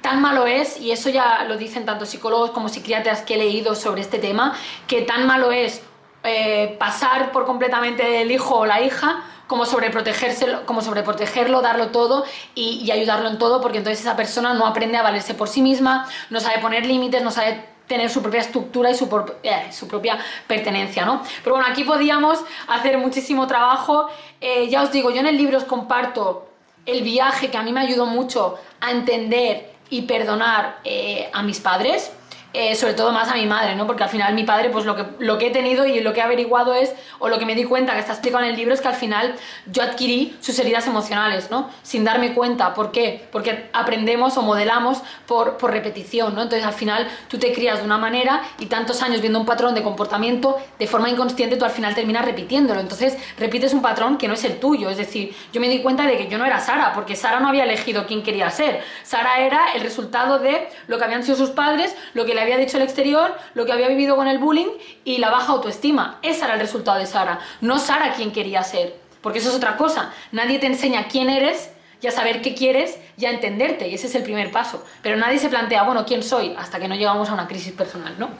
tan 0.00 0.20
malo 0.20 0.46
es, 0.46 0.80
y 0.80 0.92
eso 0.92 1.10
ya 1.10 1.44
lo 1.44 1.56
dicen 1.56 1.84
tanto 1.84 2.06
psicólogos 2.06 2.50
como 2.50 2.68
psiquiatras 2.68 3.22
que 3.22 3.34
he 3.34 3.38
leído 3.38 3.74
sobre 3.74 4.00
este 4.00 4.18
tema, 4.18 4.54
que 4.86 5.02
tan 5.02 5.26
malo 5.26 5.52
es 5.52 5.82
eh, 6.24 6.76
pasar 6.78 7.32
por 7.32 7.44
completamente 7.44 8.22
el 8.22 8.30
hijo 8.30 8.56
o 8.56 8.66
la 8.66 8.80
hija 8.80 9.24
como 9.46 9.64
sobreprotegérselo, 9.64 10.66
como 10.66 10.80
sobreprotegerlo, 10.80 11.62
darlo 11.62 11.88
todo 11.88 12.24
y 12.56 12.90
ayudarlo 12.90 13.28
en 13.28 13.38
todo, 13.38 13.60
porque 13.60 13.78
entonces 13.78 14.00
esa 14.00 14.16
persona 14.16 14.54
no 14.54 14.66
aprende 14.66 14.96
a 14.96 15.02
valerse 15.02 15.34
por 15.34 15.46
sí 15.48 15.62
misma, 15.62 16.08
no 16.30 16.40
sabe 16.40 16.58
poner 16.58 16.84
límites, 16.84 17.22
no 17.22 17.30
sabe 17.30 17.75
tener 17.86 18.10
su 18.10 18.22
propia 18.22 18.40
estructura 18.40 18.90
y 18.90 18.94
su, 18.94 19.08
eh, 19.42 19.72
su, 19.72 19.86
propia 19.88 20.18
pertenencia, 20.46 21.04
¿no? 21.04 21.22
Pero 21.42 21.56
bueno, 21.56 21.70
aquí 21.70 21.84
podíamos 21.84 22.40
hacer 22.68 22.98
muchísimo 22.98 23.46
trabajo. 23.46 24.08
Eh, 24.40 24.68
ya 24.68 24.82
os 24.82 24.92
digo, 24.92 25.10
yo 25.10 25.20
en 25.20 25.26
el 25.26 25.36
libro 25.36 25.58
os 25.58 25.64
comparto 25.64 26.48
el 26.84 27.02
viaje 27.02 27.50
que 27.50 27.56
a 27.56 27.62
mí 27.62 27.72
me 27.72 27.80
ayudó 27.80 28.06
mucho 28.06 28.56
a 28.80 28.90
entender 28.90 29.72
y 29.90 30.02
perdonar 30.02 30.78
eh, 30.84 31.30
a 31.32 31.42
mis 31.42 31.60
padres. 31.60 32.12
Eh, 32.58 32.74
sobre 32.74 32.94
todo 32.94 33.12
más 33.12 33.28
a 33.28 33.34
mi 33.34 33.44
madre, 33.44 33.76
¿no? 33.76 33.86
Porque 33.86 34.02
al 34.02 34.08
final 34.08 34.32
mi 34.32 34.44
padre, 34.44 34.70
pues 34.70 34.86
lo 34.86 34.96
que, 34.96 35.04
lo 35.18 35.36
que 35.36 35.48
he 35.48 35.50
tenido 35.50 35.84
y 35.84 36.00
lo 36.00 36.14
que 36.14 36.20
he 36.20 36.22
averiguado 36.22 36.72
es, 36.72 36.94
o 37.18 37.28
lo 37.28 37.38
que 37.38 37.44
me 37.44 37.54
di 37.54 37.64
cuenta 37.64 37.92
que 37.92 37.98
está 37.98 38.12
explicado 38.12 38.44
en 38.44 38.50
el 38.52 38.56
libro, 38.56 38.72
es 38.72 38.80
que 38.80 38.88
al 38.88 38.94
final 38.94 39.34
yo 39.66 39.82
adquirí 39.82 40.34
sus 40.40 40.58
heridas 40.58 40.86
emocionales, 40.86 41.50
¿no? 41.50 41.68
Sin 41.82 42.02
darme 42.02 42.32
cuenta. 42.32 42.72
¿Por 42.72 42.92
qué? 42.92 43.28
Porque 43.30 43.68
aprendemos 43.74 44.38
o 44.38 44.42
modelamos 44.42 45.02
por, 45.26 45.58
por 45.58 45.70
repetición, 45.70 46.34
¿no? 46.34 46.40
Entonces 46.40 46.66
al 46.66 46.72
final 46.72 47.06
tú 47.28 47.36
te 47.36 47.52
crías 47.52 47.80
de 47.80 47.84
una 47.84 47.98
manera 47.98 48.42
y 48.58 48.64
tantos 48.64 49.02
años 49.02 49.20
viendo 49.20 49.38
un 49.38 49.44
patrón 49.44 49.74
de 49.74 49.82
comportamiento, 49.82 50.56
de 50.78 50.86
forma 50.86 51.10
inconsciente 51.10 51.58
tú 51.58 51.66
al 51.66 51.72
final 51.72 51.94
terminas 51.94 52.24
repitiéndolo. 52.24 52.80
Entonces 52.80 53.18
repites 53.38 53.74
un 53.74 53.82
patrón 53.82 54.16
que 54.16 54.28
no 54.28 54.32
es 54.32 54.44
el 54.44 54.58
tuyo. 54.58 54.88
Es 54.88 54.96
decir, 54.96 55.36
yo 55.52 55.60
me 55.60 55.68
di 55.68 55.82
cuenta 55.82 56.06
de 56.06 56.16
que 56.16 56.26
yo 56.28 56.38
no 56.38 56.46
era 56.46 56.58
Sara, 56.58 56.94
porque 56.94 57.16
Sara 57.16 57.38
no 57.38 57.48
había 57.48 57.64
elegido 57.64 58.06
quién 58.06 58.22
quería 58.22 58.48
ser. 58.48 58.82
Sara 59.02 59.40
era 59.40 59.74
el 59.74 59.82
resultado 59.82 60.38
de 60.38 60.70
lo 60.86 60.96
que 60.96 61.04
habían 61.04 61.22
sido 61.22 61.36
sus 61.36 61.50
padres, 61.50 61.94
lo 62.14 62.24
que 62.24 62.34
le 62.34 62.45
había 62.46 62.58
dicho 62.58 62.76
el 62.78 62.82
exterior, 62.82 63.36
lo 63.54 63.66
que 63.66 63.72
había 63.72 63.88
vivido 63.88 64.16
con 64.16 64.28
el 64.28 64.38
bullying 64.38 64.68
y 65.04 65.18
la 65.18 65.30
baja 65.30 65.52
autoestima. 65.52 66.18
Ese 66.22 66.44
era 66.44 66.54
el 66.54 66.60
resultado 66.60 66.98
de 66.98 67.06
Sara, 67.06 67.40
no 67.60 67.78
Sara 67.78 68.12
quien 68.12 68.32
quería 68.32 68.62
ser, 68.62 68.96
porque 69.20 69.40
eso 69.40 69.50
es 69.50 69.54
otra 69.54 69.76
cosa. 69.76 70.12
Nadie 70.32 70.58
te 70.58 70.66
enseña 70.66 71.08
quién 71.08 71.28
eres 71.28 71.70
ya 72.00 72.10
saber 72.10 72.42
qué 72.42 72.54
quieres, 72.54 72.98
ya 73.16 73.30
entenderte, 73.30 73.88
y 73.88 73.94
ese 73.94 74.06
es 74.06 74.14
el 74.14 74.22
primer 74.22 74.50
paso. 74.50 74.84
Pero 75.02 75.16
nadie 75.16 75.38
se 75.38 75.48
plantea, 75.48 75.82
bueno, 75.82 76.04
¿quién 76.04 76.22
soy? 76.22 76.54
Hasta 76.58 76.78
que 76.78 76.88
no 76.88 76.94
llegamos 76.94 77.28
a 77.30 77.34
una 77.34 77.48
crisis 77.48 77.72
personal, 77.72 78.14
¿no? 78.18 78.30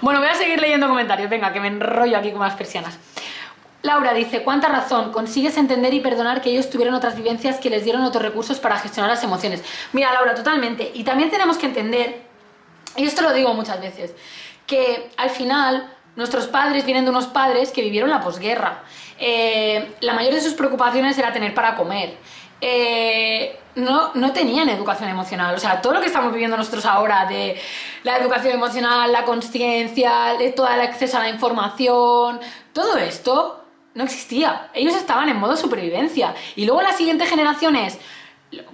Bueno, 0.00 0.20
voy 0.20 0.28
a 0.28 0.34
seguir 0.34 0.60
leyendo 0.60 0.88
comentarios, 0.88 1.30
venga, 1.30 1.52
que 1.52 1.60
me 1.60 1.68
enrollo 1.68 2.18
aquí 2.18 2.30
con 2.32 2.42
las 2.42 2.54
persianas. 2.54 2.98
Laura 3.82 4.12
dice, 4.12 4.42
¿cuánta 4.42 4.68
razón? 4.68 5.12
Consigues 5.12 5.56
entender 5.56 5.94
y 5.94 6.00
perdonar 6.00 6.42
que 6.42 6.50
ellos 6.50 6.68
tuvieron 6.68 6.94
otras 6.94 7.16
vivencias 7.16 7.58
que 7.58 7.70
les 7.70 7.84
dieron 7.84 8.02
otros 8.02 8.22
recursos 8.22 8.58
para 8.58 8.76
gestionar 8.76 9.10
las 9.10 9.22
emociones. 9.22 9.62
Mira, 9.92 10.12
Laura, 10.12 10.34
totalmente. 10.34 10.90
Y 10.94 11.04
también 11.04 11.30
tenemos 11.30 11.56
que 11.56 11.66
entender 11.66 12.27
y 12.98 13.04
esto 13.04 13.22
lo 13.22 13.32
digo 13.32 13.54
muchas 13.54 13.80
veces, 13.80 14.14
que 14.66 15.10
al 15.16 15.30
final 15.30 15.90
nuestros 16.16 16.48
padres 16.48 16.84
vienen 16.84 17.04
de 17.04 17.10
unos 17.10 17.28
padres 17.28 17.70
que 17.70 17.80
vivieron 17.80 18.10
la 18.10 18.20
posguerra. 18.20 18.82
Eh, 19.18 19.94
la 20.00 20.14
mayor 20.14 20.34
de 20.34 20.40
sus 20.40 20.54
preocupaciones 20.54 21.16
era 21.16 21.32
tener 21.32 21.54
para 21.54 21.76
comer. 21.76 22.16
Eh, 22.60 23.56
no, 23.76 24.12
no, 24.14 24.32
tenían 24.32 24.68
educación 24.68 25.08
emocional. 25.08 25.54
O 25.54 25.58
sea, 25.58 25.80
todo 25.80 25.94
lo 25.94 26.00
que 26.00 26.06
estamos 26.06 26.32
viviendo 26.32 26.56
nosotros 26.56 26.84
ahora 26.86 27.26
de 27.26 27.56
la 28.02 28.18
educación 28.18 28.54
emocional, 28.54 29.12
la 29.12 29.24
conciencia, 29.24 30.36
todo 30.56 30.68
el 30.68 30.80
acceso 30.80 31.18
a 31.18 31.20
la 31.20 31.28
información, 31.28 32.40
todo 32.72 32.98
esto 32.98 33.64
no 33.94 34.02
existía. 34.02 34.70
Ellos 34.74 34.96
estaban 34.96 35.28
en 35.28 35.36
modo 35.36 35.56
supervivencia. 35.56 36.34
Y 36.56 36.66
luego 36.66 36.82
las 36.82 36.96
siguientes 36.96 37.28
generaciones, 37.28 37.98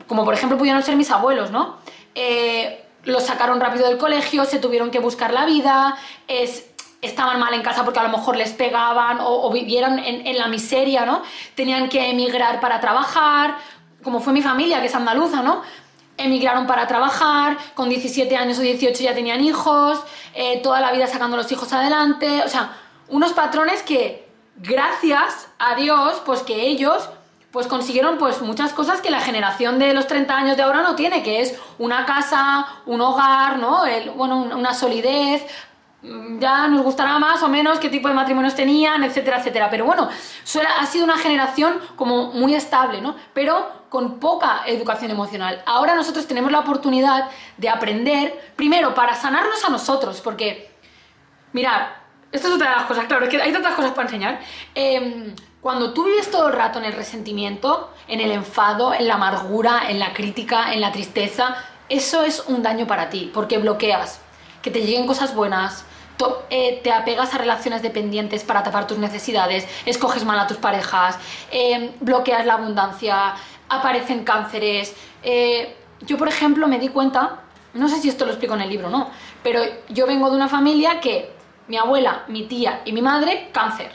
como 0.06 0.24
por 0.24 0.32
ejemplo 0.32 0.56
pudieron 0.56 0.82
ser 0.82 0.96
mis 0.96 1.10
abuelos, 1.10 1.50
¿no? 1.50 1.76
Eh, 2.14 2.83
los 3.04 3.24
sacaron 3.24 3.60
rápido 3.60 3.86
del 3.88 3.98
colegio, 3.98 4.44
se 4.44 4.58
tuvieron 4.58 4.90
que 4.90 4.98
buscar 4.98 5.32
la 5.32 5.44
vida, 5.46 5.96
es, 6.28 6.66
estaban 7.02 7.38
mal 7.38 7.52
en 7.54 7.62
casa 7.62 7.84
porque 7.84 8.00
a 8.00 8.04
lo 8.04 8.08
mejor 8.08 8.36
les 8.36 8.52
pegaban 8.52 9.18
o, 9.20 9.50
vivieron 9.50 9.98
en, 9.98 10.38
la 10.38 10.48
miseria, 10.48 11.04
¿no? 11.04 11.22
Tenían 11.54 11.88
que 11.88 12.10
emigrar 12.10 12.60
para 12.60 12.80
trabajar, 12.80 13.58
como 14.02 14.20
fue 14.20 14.32
mi 14.32 14.42
familia, 14.42 14.80
que 14.80 14.86
es 14.86 14.94
andaluza, 14.94 15.42
¿no? 15.42 15.62
Emigraron 16.16 16.66
para 16.66 16.86
trabajar, 16.86 17.58
con 17.74 17.88
17 17.88 18.36
años 18.36 18.58
o 18.58 18.62
18 18.62 19.02
ya 19.02 19.14
tenían 19.14 19.40
hijos, 19.42 20.00
eh, 20.34 20.60
toda 20.62 20.80
la 20.80 20.92
vida 20.92 21.06
sacando 21.06 21.36
los 21.36 21.50
hijos 21.50 21.72
adelante, 21.72 22.42
o 22.44 22.48
sea, 22.48 22.76
unos 23.08 23.32
patrones 23.32 23.82
que, 23.82 24.28
gracias 24.56 25.48
a 25.58 25.74
Dios, 25.74 26.22
pues 26.24 26.42
que 26.42 26.68
ellos 26.68 27.08
pues 27.54 27.68
consiguieron 27.68 28.18
pues 28.18 28.42
muchas 28.42 28.72
cosas 28.72 29.00
que 29.00 29.12
la 29.12 29.20
generación 29.20 29.78
de 29.78 29.94
los 29.94 30.08
30 30.08 30.36
años 30.36 30.56
de 30.56 30.64
ahora 30.64 30.82
no 30.82 30.96
tiene, 30.96 31.22
que 31.22 31.40
es 31.40 31.56
una 31.78 32.04
casa, 32.04 32.66
un 32.84 33.00
hogar, 33.00 33.60
¿no? 33.60 33.84
Bueno, 34.16 34.40
una 34.40 34.74
solidez, 34.74 35.46
mm, 36.02 36.40
ya 36.40 36.66
nos 36.66 36.82
gustará 36.82 37.16
más 37.20 37.44
o 37.44 37.48
menos 37.48 37.78
qué 37.78 37.88
tipo 37.88 38.08
de 38.08 38.14
matrimonios 38.14 38.56
tenían, 38.56 39.04
etcétera, 39.04 39.38
etcétera. 39.38 39.70
Pero 39.70 39.84
bueno, 39.84 40.08
ha 40.08 40.86
sido 40.86 41.04
una 41.04 41.16
generación 41.16 41.78
como 41.94 42.32
muy 42.32 42.56
estable, 42.56 43.00
¿no? 43.00 43.14
Pero 43.32 43.84
con 43.88 44.18
poca 44.18 44.62
educación 44.66 45.12
emocional. 45.12 45.62
Ahora 45.64 45.94
nosotros 45.94 46.26
tenemos 46.26 46.50
la 46.50 46.58
oportunidad 46.58 47.30
de 47.56 47.68
aprender, 47.68 48.52
primero, 48.56 48.96
para 48.96 49.14
sanarnos 49.14 49.64
a 49.64 49.70
nosotros, 49.70 50.20
porque, 50.20 50.72
mirad, 51.52 51.82
esto 52.32 52.48
es 52.48 52.54
otra 52.54 52.70
de 52.70 52.76
las 52.78 52.86
cosas, 52.86 53.04
claro, 53.04 53.26
es 53.26 53.30
que 53.30 53.40
hay 53.40 53.52
tantas 53.52 53.74
cosas 53.74 53.92
para 53.92 54.08
enseñar. 54.08 54.40
Eh, 54.74 55.32
cuando 55.64 55.94
tú 55.94 56.04
vives 56.04 56.30
todo 56.30 56.48
el 56.48 56.52
rato 56.52 56.78
en 56.78 56.84
el 56.84 56.92
resentimiento, 56.92 57.90
en 58.06 58.20
el 58.20 58.32
enfado, 58.32 58.92
en 58.92 59.08
la 59.08 59.14
amargura, 59.14 59.88
en 59.88 59.98
la 59.98 60.12
crítica, 60.12 60.74
en 60.74 60.82
la 60.82 60.92
tristeza, 60.92 61.56
eso 61.88 62.22
es 62.22 62.44
un 62.48 62.62
daño 62.62 62.86
para 62.86 63.08
ti, 63.08 63.30
porque 63.32 63.56
bloqueas 63.56 64.20
que 64.60 64.70
te 64.70 64.82
lleguen 64.82 65.06
cosas 65.06 65.34
buenas, 65.34 65.86
eh, 66.50 66.82
te 66.84 66.92
apegas 66.92 67.32
a 67.32 67.38
relaciones 67.38 67.80
dependientes 67.80 68.44
para 68.44 68.62
tapar 68.62 68.86
tus 68.86 68.98
necesidades, 68.98 69.66
escoges 69.86 70.26
mal 70.26 70.38
a 70.38 70.46
tus 70.46 70.58
parejas, 70.58 71.16
em, 71.50 71.92
bloqueas 71.98 72.44
la 72.44 72.54
abundancia, 72.54 73.32
aparecen 73.70 74.22
cánceres. 74.22 74.94
Eh, 75.22 75.74
yo, 76.02 76.18
por 76.18 76.28
ejemplo, 76.28 76.68
me 76.68 76.78
di 76.78 76.88
cuenta, 76.88 77.40
no 77.72 77.88
sé 77.88 78.02
si 78.02 78.10
esto 78.10 78.26
lo 78.26 78.32
explico 78.32 78.52
en 78.52 78.60
el 78.60 78.68
libro 78.68 78.88
o 78.88 78.90
no, 78.90 79.08
pero 79.42 79.62
yo 79.88 80.06
vengo 80.06 80.28
de 80.28 80.36
una 80.36 80.48
familia 80.50 81.00
que 81.00 81.32
mi 81.68 81.78
abuela, 81.78 82.24
mi 82.28 82.42
tía 82.42 82.82
y 82.84 82.92
mi 82.92 83.00
madre, 83.00 83.48
cáncer. 83.50 83.90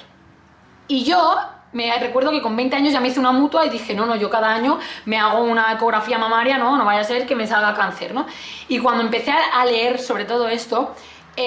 Y 0.88 1.04
yo 1.04 1.38
me 1.74 1.98
recuerdo 2.00 2.32
que 2.32 2.42
con 2.42 2.56
20 2.56 2.76
años 2.76 2.94
ya 2.94 3.00
me 3.00 3.10
hice 3.10 3.20
una 3.20 3.32
mutua 3.32 3.66
y 3.66 3.70
dije, 3.70 3.94
no, 3.94 4.06
no, 4.06 4.16
yo 4.16 4.30
cada 4.30 4.54
año 4.54 4.80
me 5.06 5.18
hago 5.18 5.44
una 5.44 5.72
ecografía 5.74 6.18
mamaria, 6.18 6.58
no, 6.58 6.78
no 6.78 6.86
vaya 6.86 7.02
a 7.02 7.04
ser 7.04 7.26
que 7.26 7.36
me 7.36 7.48
salga 7.48 7.76
cáncer, 7.76 8.14
¿no? 8.14 8.26
Y 8.68 8.80
cuando 8.80 9.04
empecé 9.04 9.32
a 9.32 9.66
leer 9.66 10.00
sobre 10.00 10.26
todo 10.26 10.48
esto, 10.48 10.96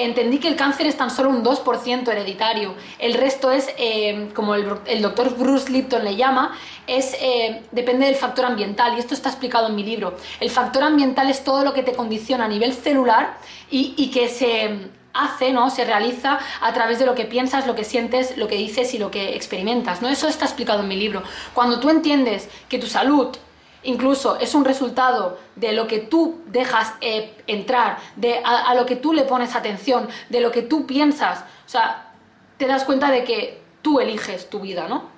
entendí 0.01 0.39
que 0.39 0.47
el 0.47 0.55
cáncer 0.55 0.87
es 0.87 0.97
tan 0.97 1.09
solo 1.09 1.29
un 1.29 1.43
2% 1.43 2.07
hereditario. 2.07 2.73
El 2.99 3.13
resto 3.13 3.51
es, 3.51 3.69
eh, 3.77 4.29
como 4.33 4.55
el, 4.55 5.01
doctor 5.01 5.35
Bruce 5.37 5.71
Lipton 5.71 6.03
le 6.03 6.15
llama, 6.15 6.57
es, 6.87 7.15
eh, 7.19 7.63
depende 7.71 8.05
del 8.05 8.15
factor 8.15 8.45
ambiental. 8.45 8.95
Y 8.95 8.99
esto 8.99 9.13
está 9.13 9.29
explicado 9.29 9.67
en 9.67 9.75
mi 9.75 9.83
libro. 9.83 10.15
El 10.39 10.49
factor 10.49 10.83
ambiental 10.83 11.29
es 11.29 11.43
todo 11.43 11.63
lo 11.63 11.73
que 11.73 11.83
te 11.83 11.93
condiciona 11.93 12.45
a 12.45 12.47
nivel 12.47 12.73
celular 12.73 13.37
y, 13.69 14.11
que 14.11 14.29
se 14.29 14.89
hace, 15.13 15.51
¿no? 15.51 15.69
Se 15.69 15.85
realiza 15.85 16.39
a 16.61 16.73
través 16.73 16.99
de 16.99 17.05
lo 17.05 17.15
que 17.15 17.25
piensas, 17.25 17.67
lo 17.67 17.75
que 17.75 17.83
sientes, 17.83 18.37
lo 18.37 18.47
que 18.47 18.55
dices 18.55 18.93
y 18.93 18.97
lo 18.97 19.11
que 19.11 19.35
experimentas, 19.35 20.01
¿no? 20.01 20.09
Eso 20.09 20.27
está 20.27 20.45
explicado 20.45 20.81
en 20.81 20.87
mi 20.87 20.95
libro. 20.95 21.23
Cuando 21.53 21.79
tú 21.79 21.89
entiendes 21.89 22.49
que 22.67 22.79
tu 22.79 22.87
salud 22.87 23.35
incluso 23.83 24.39
es 24.39 24.55
un 24.55 24.65
resultado 24.65 25.37
de 25.55 25.73
lo 25.73 25.87
que 25.87 25.99
tú 25.99 26.41
dejas 26.47 26.93
eh, 27.01 27.35
entrar, 27.47 27.97
de 28.15 28.41
a, 28.43 28.73
lo 28.75 28.85
que 28.85 28.95
tú 28.95 29.13
le 29.13 29.23
pones 29.23 29.55
atención, 29.55 30.07
de 30.29 30.39
lo 30.41 30.51
que 30.51 30.61
tú 30.61 30.85
piensas. 30.87 31.41
O 31.65 31.69
sea, 31.69 32.11
te 32.57 32.65
das 32.65 32.85
cuenta 32.85 33.11
de 33.11 33.23
que 33.23 33.61
tú 33.81 33.99
eliges 33.99 34.49
tu 34.49 34.61
vida, 34.61 34.87
¿no? 34.87 35.09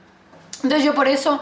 Entonces 0.63 0.83
yo 0.83 0.95
por 0.95 1.07
eso 1.07 1.39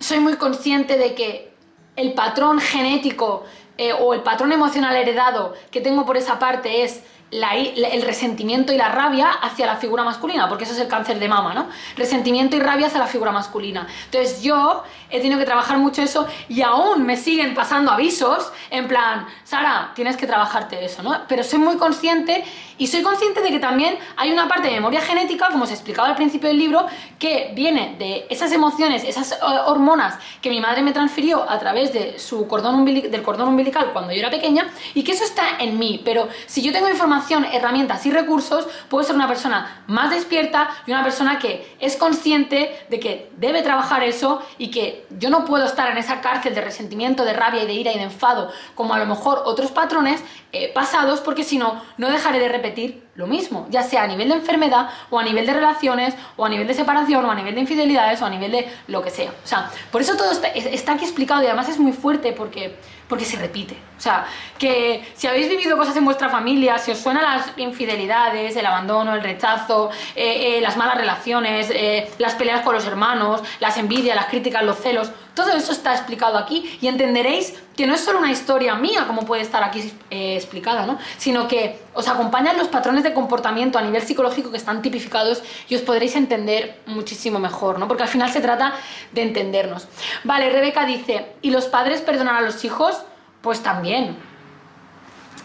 soy 0.00 0.18
muy 0.20 0.34
consciente 0.34 0.98
de 0.98 1.14
que 1.14 1.54
el 1.96 2.12
patrón 2.14 2.58
genético 2.58 3.44
eh, 3.78 3.92
o 3.92 4.14
el 4.14 4.22
patrón 4.22 4.52
emocional 4.52 4.96
heredado 4.96 5.54
que 5.70 5.80
tengo 5.80 6.04
por 6.04 6.16
esa 6.16 6.38
parte 6.38 6.82
es 6.82 7.02
el 7.42 8.02
resentimiento 8.02 8.72
y 8.72 8.76
la 8.76 8.88
rabia 8.88 9.28
hacia 9.28 9.66
la 9.66 9.76
figura 9.76 10.04
masculina, 10.04 10.48
porque 10.48 10.64
eso 10.64 10.72
es 10.72 10.78
el 10.78 10.88
cáncer 10.88 11.18
de 11.18 11.28
mama, 11.28 11.52
¿no? 11.52 11.66
Resentimiento 11.96 12.54
y 12.56 12.60
rabia 12.60 12.86
hacia 12.86 13.00
la 13.00 13.06
figura 13.06 13.32
masculina. 13.32 13.86
Entonces 14.04 14.42
yo 14.42 14.84
he 15.10 15.20
tenido 15.20 15.38
que 15.38 15.44
trabajar 15.44 15.78
mucho 15.78 16.02
eso 16.02 16.26
y 16.48 16.62
aún 16.62 17.04
me 17.04 17.16
siguen 17.16 17.54
pasando 17.54 17.90
avisos 17.90 18.52
en 18.70 18.86
plan, 18.86 19.26
Sara, 19.42 19.92
tienes 19.94 20.16
que 20.16 20.26
trabajarte 20.26 20.84
eso, 20.84 21.02
¿no? 21.02 21.22
Pero 21.28 21.42
soy 21.42 21.58
muy 21.58 21.76
consciente 21.76 22.44
y 22.78 22.86
soy 22.86 23.02
consciente 23.02 23.40
de 23.40 23.50
que 23.50 23.58
también 23.58 23.96
hay 24.16 24.32
una 24.32 24.48
parte 24.48 24.68
de 24.68 24.74
memoria 24.74 25.00
genética, 25.00 25.48
como 25.50 25.64
os 25.64 25.70
explicaba 25.70 26.08
al 26.08 26.16
principio 26.16 26.48
del 26.48 26.58
libro, 26.58 26.86
que 27.18 27.52
viene 27.54 27.96
de 27.98 28.26
esas 28.30 28.52
emociones, 28.52 29.04
esas 29.04 29.32
eh, 29.32 29.36
hormonas 29.66 30.18
que 30.40 30.50
mi 30.50 30.60
madre 30.60 30.82
me 30.82 30.92
transfirió 30.92 31.48
a 31.48 31.58
través 31.58 31.92
de 31.92 32.18
su 32.18 32.46
cordón 32.46 32.84
del 32.84 33.22
cordón 33.22 33.48
umbilical 33.48 33.92
cuando 33.92 34.12
yo 34.12 34.18
era 34.20 34.30
pequeña 34.30 34.68
y 34.94 35.02
que 35.02 35.12
eso 35.12 35.24
está 35.24 35.58
en 35.58 35.78
mí. 35.78 36.00
Pero 36.04 36.28
si 36.46 36.62
yo 36.62 36.72
tengo 36.72 36.88
información, 36.88 37.23
herramientas 37.30 38.06
y 38.06 38.10
recursos, 38.10 38.66
puedo 38.88 39.04
ser 39.04 39.16
una 39.16 39.28
persona 39.28 39.82
más 39.86 40.10
despierta 40.10 40.68
y 40.86 40.92
una 40.92 41.02
persona 41.02 41.38
que 41.38 41.76
es 41.80 41.96
consciente 41.96 42.86
de 42.88 43.00
que 43.00 43.30
debe 43.36 43.62
trabajar 43.62 44.02
eso 44.02 44.42
y 44.58 44.70
que 44.70 45.06
yo 45.18 45.30
no 45.30 45.44
puedo 45.44 45.64
estar 45.64 45.90
en 45.90 45.98
esa 45.98 46.20
cárcel 46.20 46.54
de 46.54 46.60
resentimiento, 46.60 47.24
de 47.24 47.32
rabia 47.32 47.62
y 47.62 47.66
de 47.66 47.72
ira 47.74 47.92
y 47.92 47.98
de 47.98 48.04
enfado 48.04 48.50
como 48.74 48.94
a 48.94 48.98
lo 48.98 49.06
mejor 49.06 49.42
otros 49.44 49.70
patrones 49.70 50.22
eh, 50.52 50.70
pasados 50.72 51.20
porque 51.20 51.44
si 51.44 51.58
no, 51.58 51.82
no 51.98 52.10
dejaré 52.10 52.38
de 52.38 52.48
repetir 52.48 53.04
lo 53.14 53.26
mismo, 53.26 53.66
ya 53.70 53.82
sea 53.82 54.02
a 54.02 54.06
nivel 54.06 54.28
de 54.28 54.34
enfermedad 54.34 54.90
o 55.10 55.18
a 55.18 55.22
nivel 55.22 55.46
de 55.46 55.54
relaciones 55.54 56.14
o 56.36 56.44
a 56.44 56.48
nivel 56.48 56.66
de 56.66 56.74
separación 56.74 57.24
o 57.24 57.30
a 57.30 57.34
nivel 57.34 57.54
de 57.54 57.60
infidelidades 57.60 58.20
o 58.22 58.26
a 58.26 58.30
nivel 58.30 58.52
de 58.52 58.68
lo 58.88 59.02
que 59.02 59.10
sea. 59.10 59.30
O 59.30 59.46
sea, 59.46 59.70
por 59.90 60.00
eso 60.00 60.16
todo 60.16 60.32
está, 60.32 60.48
está 60.48 60.92
aquí 60.92 61.04
explicado 61.04 61.42
y 61.42 61.46
además 61.46 61.68
es 61.68 61.78
muy 61.78 61.92
fuerte 61.92 62.32
porque, 62.32 62.76
porque 63.08 63.24
se 63.24 63.36
repite. 63.36 63.76
O 63.96 64.00
sea, 64.00 64.26
que 64.58 65.12
si 65.14 65.26
habéis 65.26 65.48
vivido 65.48 65.76
cosas 65.76 65.96
en 65.96 66.04
vuestra 66.04 66.28
familia, 66.28 66.78
si 66.78 66.90
os 66.90 66.98
suenan 66.98 67.22
las 67.22 67.52
infidelidades, 67.56 68.56
el 68.56 68.66
abandono, 68.66 69.14
el 69.14 69.22
rechazo, 69.22 69.90
eh, 70.16 70.58
eh, 70.58 70.60
las 70.60 70.76
malas 70.76 70.96
relaciones, 70.96 71.70
eh, 71.70 72.10
las 72.18 72.34
peleas 72.34 72.62
con 72.62 72.74
los 72.74 72.86
hermanos, 72.86 73.42
las 73.60 73.76
envidias, 73.78 74.16
las 74.16 74.26
críticas, 74.26 74.64
los 74.64 74.78
celos, 74.78 75.10
todo 75.34 75.52
eso 75.52 75.72
está 75.72 75.92
explicado 75.94 76.38
aquí 76.38 76.78
y 76.80 76.86
entenderéis 76.86 77.54
que 77.76 77.86
no 77.86 77.94
es 77.94 78.00
solo 78.00 78.20
una 78.20 78.30
historia 78.30 78.76
mía 78.76 79.04
como 79.06 79.26
puede 79.26 79.42
estar 79.42 79.62
aquí 79.64 79.92
explicada, 80.10 80.86
¿no? 80.86 80.98
sino 81.18 81.48
que 81.48 81.80
os 81.92 82.06
acompañan 82.08 82.56
los 82.56 82.68
patrones 82.68 83.02
de 83.02 83.12
comportamiento 83.12 83.78
a 83.78 83.82
nivel 83.82 84.02
psicológico 84.02 84.50
que 84.50 84.56
están 84.56 84.80
tipificados 84.80 85.42
y 85.68 85.74
os 85.74 85.82
podréis 85.82 86.14
entender 86.14 86.80
muchísimo 86.86 87.38
mejor, 87.38 87.78
¿no? 87.78 87.88
porque 87.88 88.04
al 88.04 88.08
final 88.08 88.30
se 88.30 88.40
trata 88.40 88.74
de 89.12 89.22
entendernos. 89.22 89.88
Vale, 90.22 90.50
Rebeca 90.50 90.86
dice, 90.86 91.32
¿y 91.42 91.50
los 91.50 91.66
padres 91.66 92.00
perdonan 92.00 92.36
a 92.36 92.40
los 92.40 92.64
hijos? 92.64 92.96
Pues 93.42 93.60
también. 93.60 94.16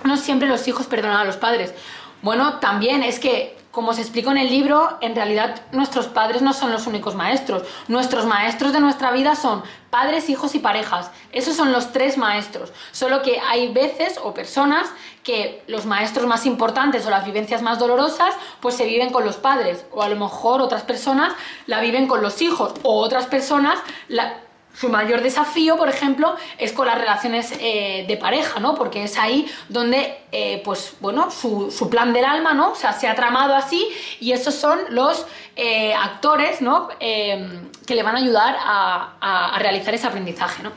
No 0.04 0.18
siempre 0.18 0.48
los 0.48 0.68
hijos 0.68 0.86
perdonan 0.86 1.18
a 1.18 1.26
los 1.26 1.38
padres. 1.38 1.74
Bueno, 2.22 2.60
también 2.60 3.04
es 3.04 3.20
que, 3.20 3.58
como 3.72 3.94
se 3.94 4.02
explica 4.02 4.32
en 4.32 4.40
el 4.40 4.50
libro, 4.50 4.98
en 5.02 5.16
realidad 5.16 5.62
nuestros 5.72 6.08
padres 6.08 6.42
no 6.42 6.54
son 6.54 6.72
los 6.72 6.88
únicos 6.88 7.14
maestros. 7.14 7.64
Nuestros 7.88 8.26
maestros 8.26 8.74
de 8.74 8.80
nuestra 8.80 9.12
vida 9.12 9.36
son 9.36 9.62
padres, 9.92 10.30
hijos 10.30 10.56
y 10.56 10.60
parejas. 10.60 11.12
Esos 11.32 11.56
son 11.56 11.72
los 11.72 11.92
tres 11.92 12.18
maestros. 12.18 12.74
Solo 12.92 13.22
que 13.22 13.40
hay 13.40 13.72
veces 13.72 14.20
o 14.24 14.34
personas 14.34 14.90
que 15.24 15.64
los 15.68 15.86
maestros 15.86 16.26
más 16.26 16.48
importantes 16.48 17.06
o 17.06 17.12
las 17.12 17.26
vivencias 17.26 17.62
más 17.62 17.78
dolorosas 17.78 18.34
pues 18.60 18.76
se 18.76 18.86
viven 18.86 19.12
con 19.12 19.24
los 19.24 19.38
padres. 19.38 19.86
O 19.92 20.02
a 20.02 20.10
lo 20.10 20.16
mejor 20.16 20.62
otras 20.62 20.82
personas 20.82 21.34
la 21.68 21.80
viven 21.80 22.08
con 22.08 22.24
los 22.24 22.42
hijos. 22.42 22.74
O 22.82 23.00
otras 23.00 23.28
personas 23.28 23.78
la 24.08 24.38
su 24.80 24.88
mayor 24.88 25.22
desafío, 25.22 25.76
por 25.76 25.90
ejemplo, 25.90 26.38
es 26.58 26.72
con 26.72 26.88
las 26.88 26.98
relaciones 26.98 27.54
eh, 27.60 28.06
de 28.08 28.16
pareja, 28.16 28.62
¿no? 28.62 28.76
Porque 28.76 29.04
es 29.04 29.18
ahí 29.18 29.46
donde, 29.68 30.18
eh, 30.32 30.62
pues, 30.64 30.94
bueno, 31.02 31.30
su, 31.32 31.90
plan 31.90 32.14
del 32.14 32.24
alma, 32.24 32.54
¿no? 32.54 32.72
O 32.72 32.76
sea, 32.76 32.94
se 32.94 33.06
ha 33.06 33.14
tramado 33.14 33.56
así 33.56 33.86
y 34.22 34.32
esos 34.32 34.56
son 34.56 34.80
los 34.92 35.26
eh, 35.58 35.94
actores, 35.94 36.62
¿no? 36.62 36.88
que 36.98 37.96
le 37.96 38.04
van 38.04 38.16
a 38.16 38.20
ayudar 38.20 38.56
a, 38.60 39.16
a, 39.56 39.60
realizar 39.60 39.94
ese 39.96 40.08
aprendizaje, 40.08 40.62
¿no? 40.62 40.72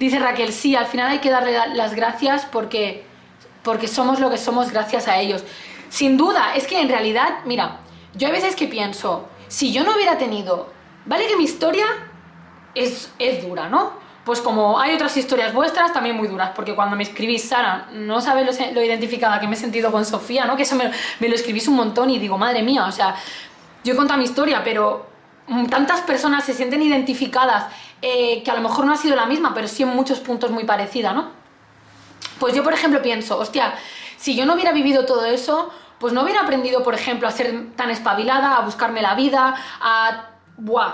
Dice 0.00 0.18
Raquel, 0.18 0.52
sí, 0.52 0.74
al 0.74 0.86
final 0.86 1.08
hay 1.10 1.18
que 1.18 1.30
darle 1.30 1.52
las 1.74 1.94
gracias 1.94 2.46
porque, 2.46 3.04
porque 3.62 3.86
somos 3.86 4.18
lo 4.18 4.30
que 4.30 4.38
somos 4.38 4.72
gracias 4.72 5.06
a 5.08 5.20
ellos. 5.20 5.44
Sin 5.90 6.16
duda, 6.16 6.54
es 6.56 6.66
que 6.66 6.80
en 6.80 6.88
realidad, 6.88 7.40
mira, 7.44 7.80
yo 8.14 8.28
a 8.28 8.30
veces 8.32 8.56
que 8.56 8.66
pienso, 8.66 9.28
si 9.48 9.72
yo 9.72 9.84
no 9.84 9.94
hubiera 9.94 10.16
tenido, 10.16 10.72
vale 11.04 11.26
que 11.26 11.36
mi 11.36 11.44
historia 11.44 11.86
es, 12.78 13.42
dura, 13.42 13.68
¿no? 13.68 13.92
Pues 14.24 14.40
como 14.40 14.78
hay 14.78 14.94
otras 14.94 15.16
historias 15.16 15.54
vuestras 15.54 15.92
también 15.92 16.16
muy 16.16 16.28
duras, 16.28 16.50
porque 16.54 16.74
cuando 16.74 16.96
me 16.96 17.02
escribís, 17.02 17.48
Sara, 17.48 17.88
no 17.92 18.20
sabes 18.20 18.60
lo, 18.74 18.82
identificada 18.82 19.40
que 19.40 19.46
me 19.46 19.54
he 19.54 19.58
sentido 19.58 19.90
con 19.90 20.04
Sofía, 20.04 20.44
¿no? 20.44 20.56
Que 20.56 20.64
eso 20.64 20.76
me, 20.76 20.90
lo 21.28 21.34
escribís 21.34 21.66
un 21.68 21.76
montón 21.76 22.10
y 22.10 22.18
digo, 22.18 22.36
madre 22.36 22.62
mía, 22.62 22.84
o 22.84 22.92
sea, 22.92 23.14
yo 23.84 23.94
he 23.94 23.96
contado 23.96 24.18
mi 24.18 24.24
historia, 24.24 24.62
pero 24.62 25.06
tantas 25.70 26.02
personas 26.02 26.44
se 26.44 26.52
sienten 26.52 26.82
identificadas 26.82 27.66
eh, 28.02 28.42
que 28.42 28.50
a 28.50 28.54
lo 28.54 28.60
mejor 28.60 28.84
no 28.84 28.92
ha 28.92 28.96
sido 28.96 29.16
la 29.16 29.24
misma, 29.26 29.54
pero 29.54 29.66
sí 29.66 29.82
en 29.82 29.88
muchos 29.88 30.20
puntos 30.20 30.50
muy 30.50 30.64
parecida, 30.64 31.12
¿no? 31.12 31.30
Pues 32.38 32.54
yo, 32.54 32.62
por 32.62 32.74
ejemplo, 32.74 33.00
pienso, 33.00 33.38
hostia, 33.38 33.74
si 34.18 34.36
yo 34.36 34.44
no 34.44 34.54
hubiera 34.54 34.72
vivido 34.72 35.06
todo 35.06 35.24
eso, 35.24 35.70
pues 35.98 36.12
no 36.12 36.22
hubiera 36.22 36.42
aprendido, 36.42 36.82
por 36.82 36.94
ejemplo, 36.94 37.26
a 37.26 37.30
ser 37.30 37.74
tan 37.76 37.90
espabilada, 37.90 38.56
a 38.56 38.60
buscarme 38.60 39.02
la 39.02 39.14
vida, 39.14 39.54
a 39.80 40.26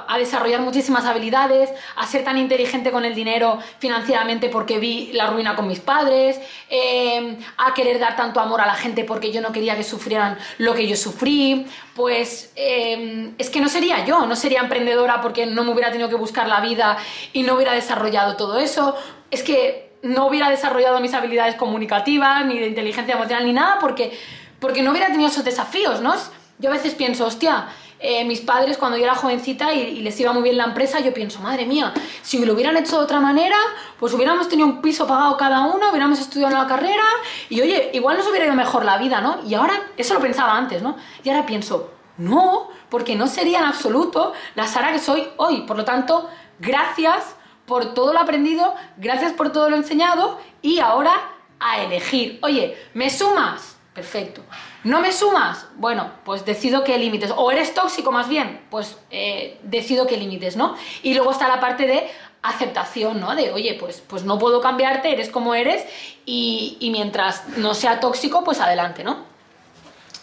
a 0.07 0.18
desarrollar 0.18 0.61
muchísimas 0.61 1.07
habilidades, 1.07 1.70
a 1.96 2.07
ser 2.07 2.22
tan 2.22 2.37
inteligente 2.37 2.90
con 2.90 3.05
el 3.05 3.14
dinero 3.14 3.59
financieramente 3.79 4.48
porque 4.50 4.79
vi 4.79 5.11
la 5.12 5.29
ruina 5.29 5.57
con 5.57 5.66
mis 5.66 5.81
padres, 5.81 6.38
em, 6.68 7.38
a 7.57 7.72
querer 7.72 7.98
dar 7.98 8.14
tanto 8.14 8.40
amor 8.40 8.61
a 8.61 8.66
la 8.66 8.74
gente 8.74 9.05
porque 9.05 9.33
yo 9.33 9.40
no 9.40 9.53
quería 9.53 9.77
que 9.77 9.83
sufrieran 9.83 10.38
lo 10.59 10.74
que 10.74 10.87
yo 10.87 10.96
sufrí, 10.96 11.66
pues 11.94 12.53
em, 12.57 13.35
es 13.38 13.48
que 13.48 13.61
no 13.61 13.68
sería 13.68 14.05
yo, 14.05 14.27
no 14.27 14.37
sería 14.37 14.61
emprendedora 14.61 15.22
porque 15.22 15.46
no 15.46 15.64
me 15.64 15.72
hubiera 15.72 15.90
tenido 15.90 16.11
que 16.11 16.16
buscar 16.16 16.46
la 16.46 16.61
vida 16.61 16.98
y 17.33 17.42
no 17.42 17.55
hubiera 17.55 17.72
desarrollado 17.72 18.37
todo 18.37 18.59
eso, 18.59 18.94
es 19.31 19.42
que 19.42 19.94
no 20.03 20.27
hubiera 20.27 20.50
desarrollado 20.50 21.00
mis 21.00 21.14
habilidades 21.14 21.55
comunicativas, 21.55 22.44
ni 22.44 22.59
de 22.59 22.66
inteligencia 22.66 23.14
emocional, 23.14 23.46
ni 23.46 23.55
nada, 23.55 23.79
porque, 23.81 24.12
porque 24.61 24.83
no 24.83 24.90
hubiera 24.90 25.07
tenido 25.07 25.31
esos 25.31 25.44
desafíos, 25.44 26.03
¿no? 26.03 26.14
Yo 26.59 26.68
a 26.68 26.72
veces 26.74 26.94
pienso, 26.94 27.24
hostia, 27.27 27.68
eh, 28.06 28.22
mis 28.26 28.42
padres 28.42 28.76
cuando 28.76 28.98
yo 28.98 29.04
era 29.04 29.14
jovencita 29.14 29.72
y, 29.72 30.00
les 30.00 30.20
iba 30.20 30.30
muy 30.34 30.42
bien 30.42 30.58
la 30.58 30.64
empresa, 30.64 31.00
yo 31.00 31.14
pienso, 31.14 31.40
madre 31.40 31.64
mía, 31.64 31.94
si 32.20 32.44
lo 32.44 32.52
hubieran 32.52 32.76
hecho 32.76 32.98
de 32.98 33.04
otra 33.04 33.18
manera, 33.18 33.56
pues 33.98 34.12
hubiéramos 34.12 34.46
tenido 34.46 34.68
un 34.68 34.82
piso 34.82 35.06
pagado 35.06 35.38
cada 35.38 35.62
uno, 35.62 35.88
hubiéramos 35.88 36.20
estudiado 36.20 36.54
la 36.54 36.66
carrera 36.66 37.02
y 37.48 37.62
oye, 37.62 37.88
igual 37.94 38.18
nos 38.18 38.26
hubiera 38.28 38.44
ido 38.44 38.54
mejor 38.54 38.84
la 38.84 38.98
vida, 38.98 39.22
¿no? 39.22 39.38
Y 39.46 39.54
ahora, 39.54 39.72
eso 39.96 40.12
lo 40.12 40.20
pensaba 40.20 40.54
antes, 40.54 40.82
¿no? 40.82 40.96
Y 41.22 41.30
ahora 41.30 41.46
pienso, 41.46 41.94
no, 42.18 42.68
porque 42.90 43.16
no 43.16 43.26
sería 43.26 43.60
en 43.60 43.64
absoluto 43.64 44.34
la 44.54 44.66
Sara 44.66 44.92
que 44.92 44.98
soy 44.98 45.26
hoy. 45.38 45.62
Por 45.62 45.78
lo 45.78 45.86
tanto, 45.86 46.28
gracias 46.58 47.36
por 47.64 47.94
todo 47.94 48.12
lo 48.12 48.20
aprendido, 48.20 48.74
gracias 48.98 49.32
por 49.32 49.50
todo 49.50 49.70
lo 49.70 49.76
enseñado 49.76 50.38
y 50.60 50.80
ahora 50.80 51.14
a 51.58 51.80
elegir. 51.80 52.38
Oye, 52.42 52.76
¿me 52.92 53.08
sumas? 53.08 53.78
Perfecto. 53.94 54.42
¿No 54.84 55.00
me 55.00 55.12
sumas? 55.12 55.66
Bueno, 55.76 56.10
pues 56.24 56.44
decido 56.44 56.84
qué 56.84 56.98
límites. 56.98 57.32
O 57.34 57.50
eres 57.50 57.72
tóxico 57.72 58.12
más 58.12 58.28
bien, 58.28 58.60
pues 58.70 58.98
eh, 59.10 59.58
decido 59.62 60.06
qué 60.06 60.18
límites, 60.18 60.56
¿no? 60.56 60.76
Y 61.02 61.14
luego 61.14 61.30
está 61.30 61.48
la 61.48 61.58
parte 61.58 61.86
de 61.86 62.10
aceptación, 62.42 63.18
¿no? 63.18 63.34
De, 63.34 63.50
oye, 63.50 63.76
pues, 63.80 64.02
pues 64.06 64.24
no 64.24 64.38
puedo 64.38 64.60
cambiarte, 64.60 65.10
eres 65.10 65.30
como 65.30 65.54
eres 65.54 65.82
y, 66.26 66.76
mientras 66.92 67.48
no 67.56 67.72
sea 67.72 67.98
tóxico, 67.98 68.44
pues 68.44 68.60
adelante, 68.60 69.02
¿no? 69.02 69.32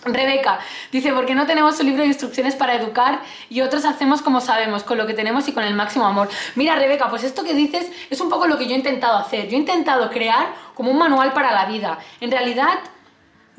Rebeca 0.04 0.60
dice, 0.92 1.14
porque 1.14 1.36
no 1.36 1.46
tenemos 1.46 1.80
un 1.80 1.88
libro 1.88 2.02
de 2.02 2.08
instrucciones 2.08 2.56
para 2.56 2.76
educar 2.76 3.22
y 3.50 3.62
otros 3.62 3.86
hacemos 3.86 4.22
como 4.22 4.42
sabemos, 4.42 4.84
con 4.84 4.98
lo 4.98 5.06
que 5.06 5.14
tenemos 5.14 5.48
y 5.48 5.54
con 5.54 5.64
el 5.64 5.74
máximo 5.76 6.06
amor. 6.06 6.30
Mira, 6.56 6.76
Rebeca, 6.76 7.10
pues 7.10 7.24
esto 7.24 7.44
que 7.44 7.54
dices 7.54 7.92
es 8.10 8.22
un 8.22 8.30
poco 8.30 8.48
lo 8.48 8.58
que 8.58 8.66
yo 8.66 8.72
he 8.72 8.78
intentado 8.78 9.18
hacer. 9.18 9.48
Yo 9.48 9.58
he 9.58 9.60
intentado 9.60 10.10
crear 10.10 10.54
como 10.76 10.92
un 10.92 10.98
manual 10.98 11.34
para 11.34 11.52
la 11.52 11.66
vida. 11.66 12.00
En 12.20 12.32
realidad, 12.32 12.80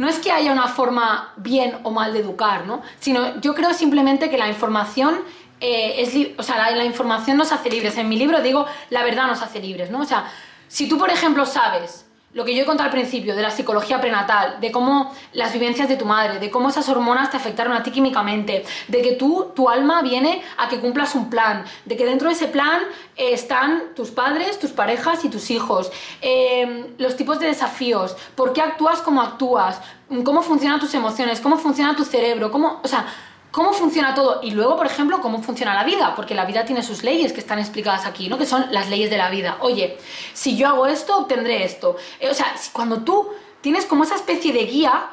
no 0.02 0.08
es 0.08 0.18
que 0.18 0.32
haya 0.32 0.50
una 0.50 0.66
forma 0.66 1.32
bien 1.36 1.78
o 1.84 1.92
mal 1.92 2.12
de 2.12 2.18
educar, 2.18 2.66
¿no? 2.66 2.82
Sino 2.98 3.40
yo 3.40 3.54
creo 3.54 3.72
simplemente 3.72 4.30
que 4.30 4.36
la 4.36 4.48
información 4.48 5.20
eh, 5.60 6.02
es, 6.02 6.12
o 6.36 6.42
sea, 6.42 6.56
la, 6.56 6.72
la 6.72 6.84
información 6.84 7.36
nos 7.36 7.52
hace 7.52 7.70
libres. 7.70 7.96
En 7.98 8.08
mi 8.08 8.16
libro 8.16 8.42
digo, 8.42 8.66
la 8.90 9.04
verdad 9.04 9.28
nos 9.28 9.42
hace 9.42 9.60
libres, 9.60 9.92
¿no? 9.92 10.00
O 10.00 10.04
sea, 10.04 10.28
si 10.66 10.88
tú, 10.88 10.98
por 10.98 11.08
ejemplo, 11.08 11.46
sabes 11.46 12.04
lo 12.34 12.44
que 12.44 12.54
yo 12.54 12.62
he 12.62 12.66
contado 12.66 12.86
al 12.86 12.92
principio, 12.92 13.36
de 13.36 13.42
la 13.42 13.50
psicología 13.50 14.00
prenatal, 14.00 14.60
de 14.60 14.72
cómo 14.72 15.12
las 15.32 15.52
vivencias 15.52 15.88
de 15.88 15.96
tu 15.96 16.06
madre, 16.06 16.38
de 16.38 16.50
cómo 16.50 16.70
esas 16.70 16.88
hormonas 16.88 17.30
te 17.30 17.36
afectaron 17.36 17.74
a 17.74 17.82
ti 17.82 17.90
químicamente, 17.90 18.64
de 18.88 19.02
que 19.02 19.12
tú, 19.12 19.52
tu 19.54 19.68
alma 19.68 20.02
viene 20.02 20.42
a 20.56 20.68
que 20.68 20.80
cumplas 20.80 21.14
un 21.14 21.28
plan, 21.28 21.64
de 21.84 21.96
que 21.96 22.06
dentro 22.06 22.28
de 22.28 22.34
ese 22.34 22.48
plan 22.48 22.82
eh, 23.16 23.32
están 23.32 23.94
tus 23.94 24.10
padres, 24.10 24.58
tus 24.58 24.70
parejas 24.70 25.24
y 25.24 25.28
tus 25.28 25.50
hijos, 25.50 25.92
eh, 26.22 26.94
los 26.98 27.16
tipos 27.16 27.38
de 27.38 27.46
desafíos, 27.46 28.16
por 28.34 28.52
qué 28.52 28.62
actúas 28.62 29.00
como 29.00 29.20
actúas, 29.20 29.80
cómo 30.24 30.42
funcionan 30.42 30.80
tus 30.80 30.94
emociones, 30.94 31.40
cómo 31.40 31.58
funciona 31.58 31.96
tu 31.96 32.04
cerebro, 32.04 32.50
cómo, 32.50 32.80
o 32.82 32.88
sea, 32.88 33.06
cómo 33.52 33.72
funciona 33.72 34.14
todo 34.14 34.40
y 34.42 34.50
luego, 34.50 34.76
por 34.76 34.86
ejemplo, 34.86 35.20
cómo 35.20 35.40
funciona 35.42 35.74
la 35.74 35.84
vida, 35.84 36.14
porque 36.16 36.34
la 36.34 36.46
vida 36.46 36.64
tiene 36.64 36.82
sus 36.82 37.04
leyes 37.04 37.32
que 37.32 37.40
están 37.40 37.60
explicadas 37.60 38.06
aquí, 38.06 38.28
¿no? 38.28 38.38
Que 38.38 38.46
son 38.46 38.66
las 38.72 38.88
leyes 38.88 39.10
de 39.10 39.18
la 39.18 39.30
vida. 39.30 39.58
Oye, 39.60 39.98
si 40.32 40.56
yo 40.56 40.66
hago 40.68 40.86
esto, 40.86 41.18
obtendré 41.18 41.62
esto. 41.62 41.96
Eh, 42.18 42.30
o 42.30 42.34
sea, 42.34 42.46
cuando 42.72 43.02
tú 43.02 43.28
tienes 43.60 43.86
como 43.86 44.04
esa 44.04 44.16
especie 44.16 44.52
de 44.52 44.64
guía, 44.64 45.10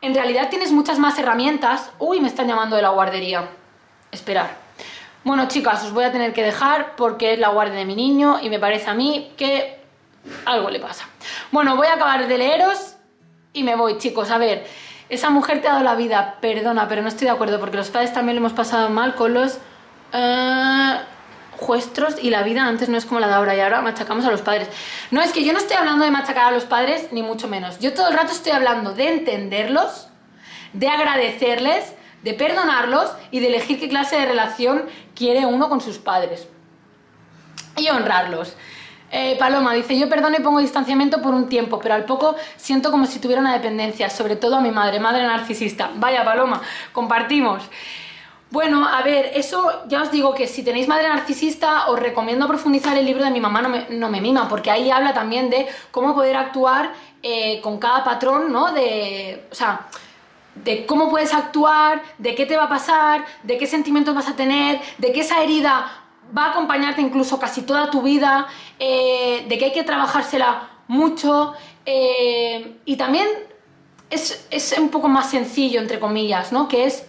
en 0.00 0.14
realidad 0.14 0.48
tienes 0.48 0.72
muchas 0.72 0.98
más 0.98 1.18
herramientas. 1.18 1.90
Uy, 1.98 2.20
me 2.20 2.28
están 2.28 2.46
llamando 2.46 2.76
de 2.76 2.82
la 2.82 2.90
guardería. 2.90 3.50
Esperar. 4.12 4.56
Bueno, 5.24 5.48
chicas, 5.48 5.84
os 5.84 5.92
voy 5.92 6.04
a 6.04 6.12
tener 6.12 6.32
que 6.32 6.42
dejar 6.42 6.96
porque 6.96 7.34
es 7.34 7.38
la 7.38 7.48
guardia 7.48 7.76
de 7.76 7.84
mi 7.84 7.94
niño 7.94 8.38
y 8.40 8.48
me 8.48 8.58
parece 8.58 8.88
a 8.88 8.94
mí 8.94 9.32
que 9.36 9.78
algo 10.46 10.70
le 10.70 10.80
pasa. 10.80 11.08
Bueno, 11.50 11.76
voy 11.76 11.88
a 11.88 11.94
acabar 11.94 12.26
de 12.26 12.38
leeros 12.38 12.94
y 13.52 13.64
me 13.64 13.74
voy, 13.74 13.98
chicos. 13.98 14.30
A 14.30 14.38
ver, 14.38 14.64
esa 15.10 15.30
mujer 15.30 15.60
te 15.60 15.68
ha 15.68 15.72
dado 15.72 15.84
la 15.84 15.96
vida, 15.96 16.36
perdona, 16.40 16.88
pero 16.88 17.02
no 17.02 17.08
estoy 17.08 17.26
de 17.26 17.32
acuerdo, 17.32 17.58
porque 17.58 17.76
los 17.76 17.90
padres 17.90 18.12
también 18.12 18.36
lo 18.36 18.40
hemos 18.40 18.52
pasado 18.52 18.88
mal 18.90 19.16
con 19.16 19.34
los 19.34 19.58
uh, 20.14 20.98
juestros 21.58 22.14
y 22.22 22.30
la 22.30 22.44
vida 22.44 22.64
antes 22.64 22.88
no 22.88 22.96
es 22.96 23.04
como 23.04 23.18
la 23.20 23.26
de 23.26 23.34
ahora 23.34 23.56
y 23.56 23.60
ahora 23.60 23.82
machacamos 23.82 24.24
a 24.24 24.30
los 24.30 24.40
padres. 24.40 24.68
No, 25.10 25.20
es 25.20 25.32
que 25.32 25.44
yo 25.44 25.52
no 25.52 25.58
estoy 25.58 25.76
hablando 25.76 26.04
de 26.04 26.12
machacar 26.12 26.46
a 26.46 26.50
los 26.52 26.64
padres, 26.64 27.08
ni 27.10 27.22
mucho 27.22 27.48
menos. 27.48 27.80
Yo 27.80 27.92
todo 27.92 28.08
el 28.08 28.14
rato 28.14 28.32
estoy 28.32 28.52
hablando 28.52 28.94
de 28.94 29.08
entenderlos, 29.08 30.08
de 30.72 30.88
agradecerles, 30.88 31.92
de 32.22 32.34
perdonarlos 32.34 33.10
y 33.32 33.40
de 33.40 33.48
elegir 33.48 33.80
qué 33.80 33.88
clase 33.88 34.16
de 34.16 34.26
relación 34.26 34.84
quiere 35.16 35.44
uno 35.44 35.68
con 35.68 35.80
sus 35.80 35.98
padres. 35.98 36.46
Y 37.76 37.88
honrarlos. 37.88 38.54
Eh, 39.12 39.36
Paloma 39.38 39.74
dice, 39.74 39.98
yo 39.98 40.08
perdono 40.08 40.36
y 40.36 40.40
pongo 40.40 40.60
distanciamiento 40.60 41.20
por 41.20 41.34
un 41.34 41.48
tiempo, 41.48 41.80
pero 41.80 41.94
al 41.94 42.04
poco 42.04 42.36
siento 42.56 42.90
como 42.90 43.06
si 43.06 43.18
tuviera 43.18 43.40
una 43.40 43.52
dependencia, 43.52 44.08
sobre 44.08 44.36
todo 44.36 44.56
a 44.56 44.60
mi 44.60 44.70
madre, 44.70 45.00
madre 45.00 45.24
narcisista. 45.24 45.90
Vaya, 45.96 46.24
Paloma, 46.24 46.62
compartimos. 46.92 47.62
Bueno, 48.50 48.86
a 48.86 49.02
ver, 49.02 49.30
eso 49.34 49.82
ya 49.86 50.02
os 50.02 50.10
digo 50.10 50.34
que 50.34 50.48
si 50.48 50.64
tenéis 50.64 50.88
madre 50.88 51.08
narcisista 51.08 51.88
os 51.88 51.98
recomiendo 52.00 52.48
profundizar 52.48 52.96
el 52.96 53.06
libro 53.06 53.24
de 53.24 53.30
Mi 53.30 53.40
mamá 53.40 53.62
no 53.62 53.68
me, 53.68 53.86
no 53.90 54.08
me 54.08 54.20
mima, 54.20 54.48
porque 54.48 54.70
ahí 54.70 54.90
habla 54.90 55.14
también 55.14 55.50
de 55.50 55.68
cómo 55.92 56.14
poder 56.14 56.36
actuar 56.36 56.92
eh, 57.22 57.60
con 57.62 57.78
cada 57.78 58.02
patrón, 58.02 58.52
¿no? 58.52 58.72
De, 58.72 59.46
o 59.52 59.54
sea, 59.54 59.86
de 60.54 60.84
cómo 60.84 61.08
puedes 61.10 61.32
actuar, 61.32 62.02
de 62.18 62.34
qué 62.34 62.44
te 62.44 62.56
va 62.56 62.64
a 62.64 62.68
pasar, 62.68 63.24
de 63.44 63.56
qué 63.56 63.68
sentimientos 63.68 64.14
vas 64.14 64.28
a 64.28 64.34
tener, 64.34 64.80
de 64.98 65.12
que 65.12 65.20
esa 65.20 65.42
herida 65.42 65.99
va 66.36 66.46
a 66.46 66.50
acompañarte 66.50 67.00
incluso 67.00 67.38
casi 67.38 67.62
toda 67.62 67.90
tu 67.90 68.02
vida, 68.02 68.46
eh, 68.78 69.46
de 69.48 69.58
que 69.58 69.66
hay 69.66 69.72
que 69.72 69.84
trabajársela 69.84 70.68
mucho 70.88 71.54
eh, 71.86 72.76
y 72.84 72.96
también 72.96 73.26
es, 74.10 74.46
es, 74.50 74.76
un 74.78 74.88
poco 74.88 75.08
más 75.08 75.30
sencillo, 75.30 75.80
entre 75.80 76.00
comillas, 76.00 76.52
¿no? 76.52 76.68
Que 76.68 76.84
es, 76.84 77.06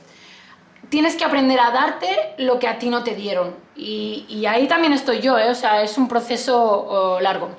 tienes 0.90 1.16
que 1.16 1.24
aprender 1.24 1.60
a 1.60 1.72
darte 1.72 2.08
lo 2.38 2.60
que 2.60 2.68
a 2.68 2.78
ti 2.78 2.90
no 2.90 3.04
te 3.04 3.16
dieron. 3.16 3.56
Y, 3.76 4.26
y 4.30 4.46
ahí 4.46 4.68
también 4.68 4.94
estoy 4.94 5.20
yo, 5.20 5.38
¿eh? 5.38 5.50
O 5.50 5.56
sea, 5.56 5.82
es 5.82 5.98
un 5.98 6.08
proceso 6.08 7.18
largo. 7.22 7.50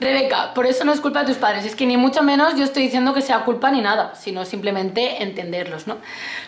Rebeca, 0.00 0.54
por 0.54 0.66
eso 0.66 0.84
no 0.84 0.92
es 0.92 1.00
culpa 1.00 1.20
de 1.20 1.26
tus 1.26 1.36
padres, 1.36 1.66
es 1.66 1.76
que 1.76 1.84
ni 1.84 1.98
mucho 1.98 2.22
menos 2.22 2.56
yo 2.56 2.64
estoy 2.64 2.84
diciendo 2.84 3.12
que 3.12 3.20
sea 3.20 3.44
culpa 3.44 3.70
ni 3.70 3.82
nada, 3.82 4.14
sino 4.14 4.46
simplemente 4.46 5.22
entenderlos, 5.22 5.86
¿no? 5.86 5.98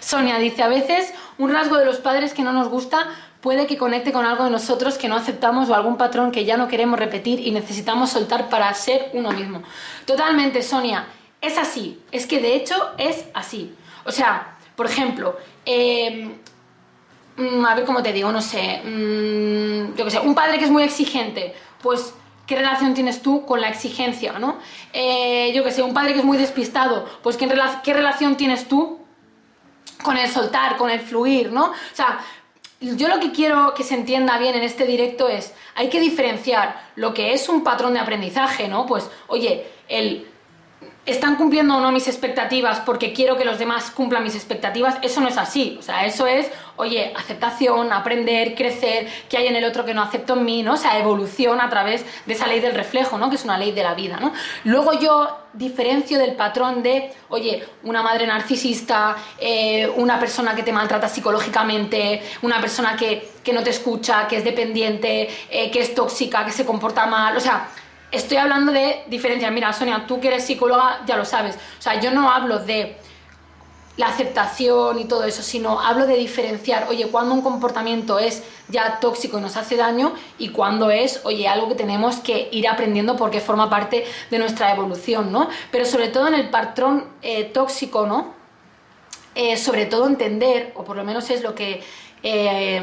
Sonia 0.01 0.39
dice, 0.39 0.63
a 0.63 0.69
veces 0.69 1.13
un 1.39 1.53
rasgo 1.53 1.77
de 1.77 1.85
los 1.85 1.99
padres 1.99 2.35
que 2.35 2.43
no 2.43 2.53
nos 2.53 2.69
gusta 2.69 3.09
puede 3.41 3.67
que 3.67 3.77
conecte 3.77 4.13
con 4.13 4.25
algo 4.25 4.45
de 4.45 4.51
nosotros 4.51 4.97
que 4.97 5.09
no 5.09 5.17
aceptamos 5.17 5.69
o 5.69 5.75
algún 5.75 5.97
patrón 5.97 6.31
que 6.31 6.45
ya 6.45 6.57
no 6.57 6.69
queremos 6.69 6.99
repetir 6.99 7.41
y 7.41 7.51
necesitamos 7.51 8.11
soltar 8.11 8.49
para 8.49 8.73
ser 8.75 9.11
uno 9.15 9.33
mismo. 9.33 9.63
Totalmente, 10.07 10.63
Sonia, 10.63 11.07
es 11.41 11.59
así, 11.59 12.01
es 12.13 12.27
que 12.27 12.41
de 12.41 12.55
hecho 12.55 12.77
es 12.99 13.27
así. 13.35 13.75
O 14.05 14.13
sea, 14.13 14.57
por 14.77 14.87
ejemplo, 14.87 15.37
eh, 15.67 16.31
a 17.67 17.75
ver 17.75 17.85
cómo 17.85 18.03
te 18.03 18.13
digo, 18.13 18.31
no 18.31 18.41
sé, 18.41 18.81
mmm, 18.85 19.97
yo 19.97 20.05
qué 20.05 20.11
sé, 20.11 20.21
un 20.21 20.35
padre 20.35 20.59
que 20.59 20.65
es 20.65 20.71
muy 20.71 20.85
exigente, 20.85 21.55
pues 21.83 22.15
¿Qué 22.47 22.57
relación 22.57 22.93
tienes 22.93 23.23
tú 23.23 23.47
con 23.47 23.61
la 23.61 23.69
exigencia, 23.69 24.39
no? 24.39 24.59
Eh, 24.93 25.53
yo 25.55 25.63
que 25.63 25.71
sé, 25.71 25.83
un 25.83 25.95
padre 25.95 26.13
que 26.13 26.19
es 26.19 26.25
muy 26.25 26.37
despistado, 26.37 27.09
pues 27.23 27.37
¿qué, 27.37 27.49
¿qué 27.85 27.95
relación 27.95 28.37
tienes 28.37 28.67
tú 28.67 28.99
con 30.03 30.17
el 30.17 30.29
soltar, 30.29 30.77
con 30.77 30.91
el 30.91 31.01
fluir, 31.01 31.53
no? 31.53 31.67
O 31.67 31.95
sea, 31.95 32.21
yo 32.81 33.09
lo 33.09 33.21
que 33.21 33.31
quiero 33.31 33.75
que 33.75 33.85
se 33.85 33.95
entienda 33.95 34.39
bien 34.39 34.55
en 34.55 34.63
este 34.63 34.87
directo 34.87 35.29
es, 35.29 35.55
hay 35.75 35.89
que 35.89 36.01
diferenciar 36.01 36.91
lo 36.97 37.15
que 37.15 37.33
es 37.33 37.49
un 37.49 37.63
patrón 37.63 37.95
de 37.95 38.01
aprendizaje, 38.01 38.69
¿no? 38.69 38.87
Pues, 38.87 39.09
oye, 39.29 39.67
el 39.89 40.27
están 41.05 41.35
cumpliendo 41.35 41.77
o 41.77 41.81
no 41.81 41.91
mis 41.91 42.07
expectativas 42.07 42.81
porque 42.81 43.13
quiero 43.13 43.37
que 43.37 43.45
los 43.45 43.59
demás 43.59 43.91
cumplan 43.91 44.23
mis 44.23 44.37
expectativas, 44.37 44.99
eso 45.03 45.21
no 45.21 45.29
es 45.29 45.37
así. 45.37 45.77
O 45.79 45.83
sea, 45.83 46.07
eso 46.07 46.29
es, 46.29 46.49
oye, 46.77 47.13
aceptación, 47.17 47.93
aprender, 47.93 48.55
crecer, 48.55 49.09
que 49.29 49.37
hay 49.37 49.49
en 49.49 49.57
el 49.57 49.65
otro 49.65 49.85
que 49.85 49.95
no 49.95 50.03
acepto 50.03 50.35
en 50.35 50.45
mí, 50.45 50.63
¿no? 50.63 50.75
O 50.75 50.77
sea, 50.77 50.99
evolución 50.99 51.61
a 51.61 51.69
través 51.69 52.05
de 52.25 52.35
esa 52.35 52.47
ley 52.47 52.61
del 52.61 52.75
reflejo, 52.75 53.19
¿no? 53.19 53.31
Que 53.31 53.37
es 53.37 53.45
una 53.45 53.59
ley 53.59 53.73
de 53.73 53.83
la 53.83 53.95
vida, 53.95 54.19
¿no? 54.21 54.33
Luego 54.65 54.93
yo 54.93 55.39
diferencio 55.53 56.19
del 56.19 56.35
patrón 56.35 56.83
de, 56.83 57.13
oye, 57.29 57.67
una 57.83 58.03
madre 58.03 58.27
narcisista, 58.27 59.17
eh, 59.39 59.91
una 59.97 60.21
persona 60.21 60.55
que 60.55 60.63
te 60.63 60.73
maltrata 60.73 61.09
psicológicamente, 61.09 62.23
una 62.43 62.61
persona 62.61 62.97
que, 62.97 63.29
que 63.43 63.53
no 63.53 63.63
te 63.65 63.71
escucha, 63.71 64.29
que 64.29 64.37
es 64.37 64.45
dependiente, 64.45 65.29
eh, 65.51 65.71
que 65.71 65.81
es 65.81 65.95
tóxica, 65.95 66.45
que 66.45 66.53
se 66.53 66.65
comporta 66.65 67.07
mal, 67.07 67.37
o 67.37 67.41
sea 67.41 67.69
estoy 68.13 68.37
hablando 68.37 68.73
de 68.73 69.03
diferencias. 69.09 69.51
Mira, 69.51 69.73
Sonia, 69.73 70.05
tú 70.07 70.21
que 70.21 70.29
eres 70.29 70.45
psicóloga 70.45 71.01
ya 71.07 71.17
lo 71.17 71.25
sabes. 71.25 71.57
O 71.57 71.83
sea, 71.83 72.01
yo 72.01 72.13
no 72.13 72.31
hablo 72.31 72.59
de 72.59 72.97
la 73.97 74.07
aceptación 74.07 74.99
y 74.99 75.05
todo 75.05 75.25
eso, 75.25 75.43
sino 75.43 75.81
hablo 75.81 76.07
de 76.07 76.17
diferenciar, 76.17 76.87
oye, 76.89 77.09
cuando 77.09 77.35
un 77.35 77.43
comportamiento 77.43 78.19
es 78.19 78.43
ya 78.69 79.01
tóxico 79.01 79.39
y 79.39 79.43
nos 79.43 79.57
hace 79.57 79.77
daño 79.77 80.15
y 80.39 80.49
cuando 80.49 80.91
es, 80.91 81.21
oye, 81.25 81.47
algo 81.47 81.69
que 81.69 81.75
tenemos 81.75 82.17
que 82.17 82.49
ir 82.53 82.69
aprendiendo 82.69 83.17
porque 83.17 83.41
forma 83.41 83.69
parte 83.69 84.05
de 84.31 84.39
nuestra 84.39 84.73
evolución, 84.73 85.31
¿no? 85.31 85.49
Pero 85.71 85.85
sobre 85.85 86.09
todo 86.09 86.29
en 86.29 86.35
el 86.35 86.49
patrón 86.49 87.05
eh, 87.21 87.45
tóxico, 87.45 88.07
¿no? 88.07 88.35
Eh, 89.35 89.57
sobre 89.57 89.87
todo 89.87 90.07
entender, 90.07 90.73
o 90.75 90.85
por 90.85 90.97
lo 90.97 91.05
menos 91.05 91.29
es 91.31 91.43
lo 91.43 91.55
que 91.55 91.83
eh, 92.23 92.83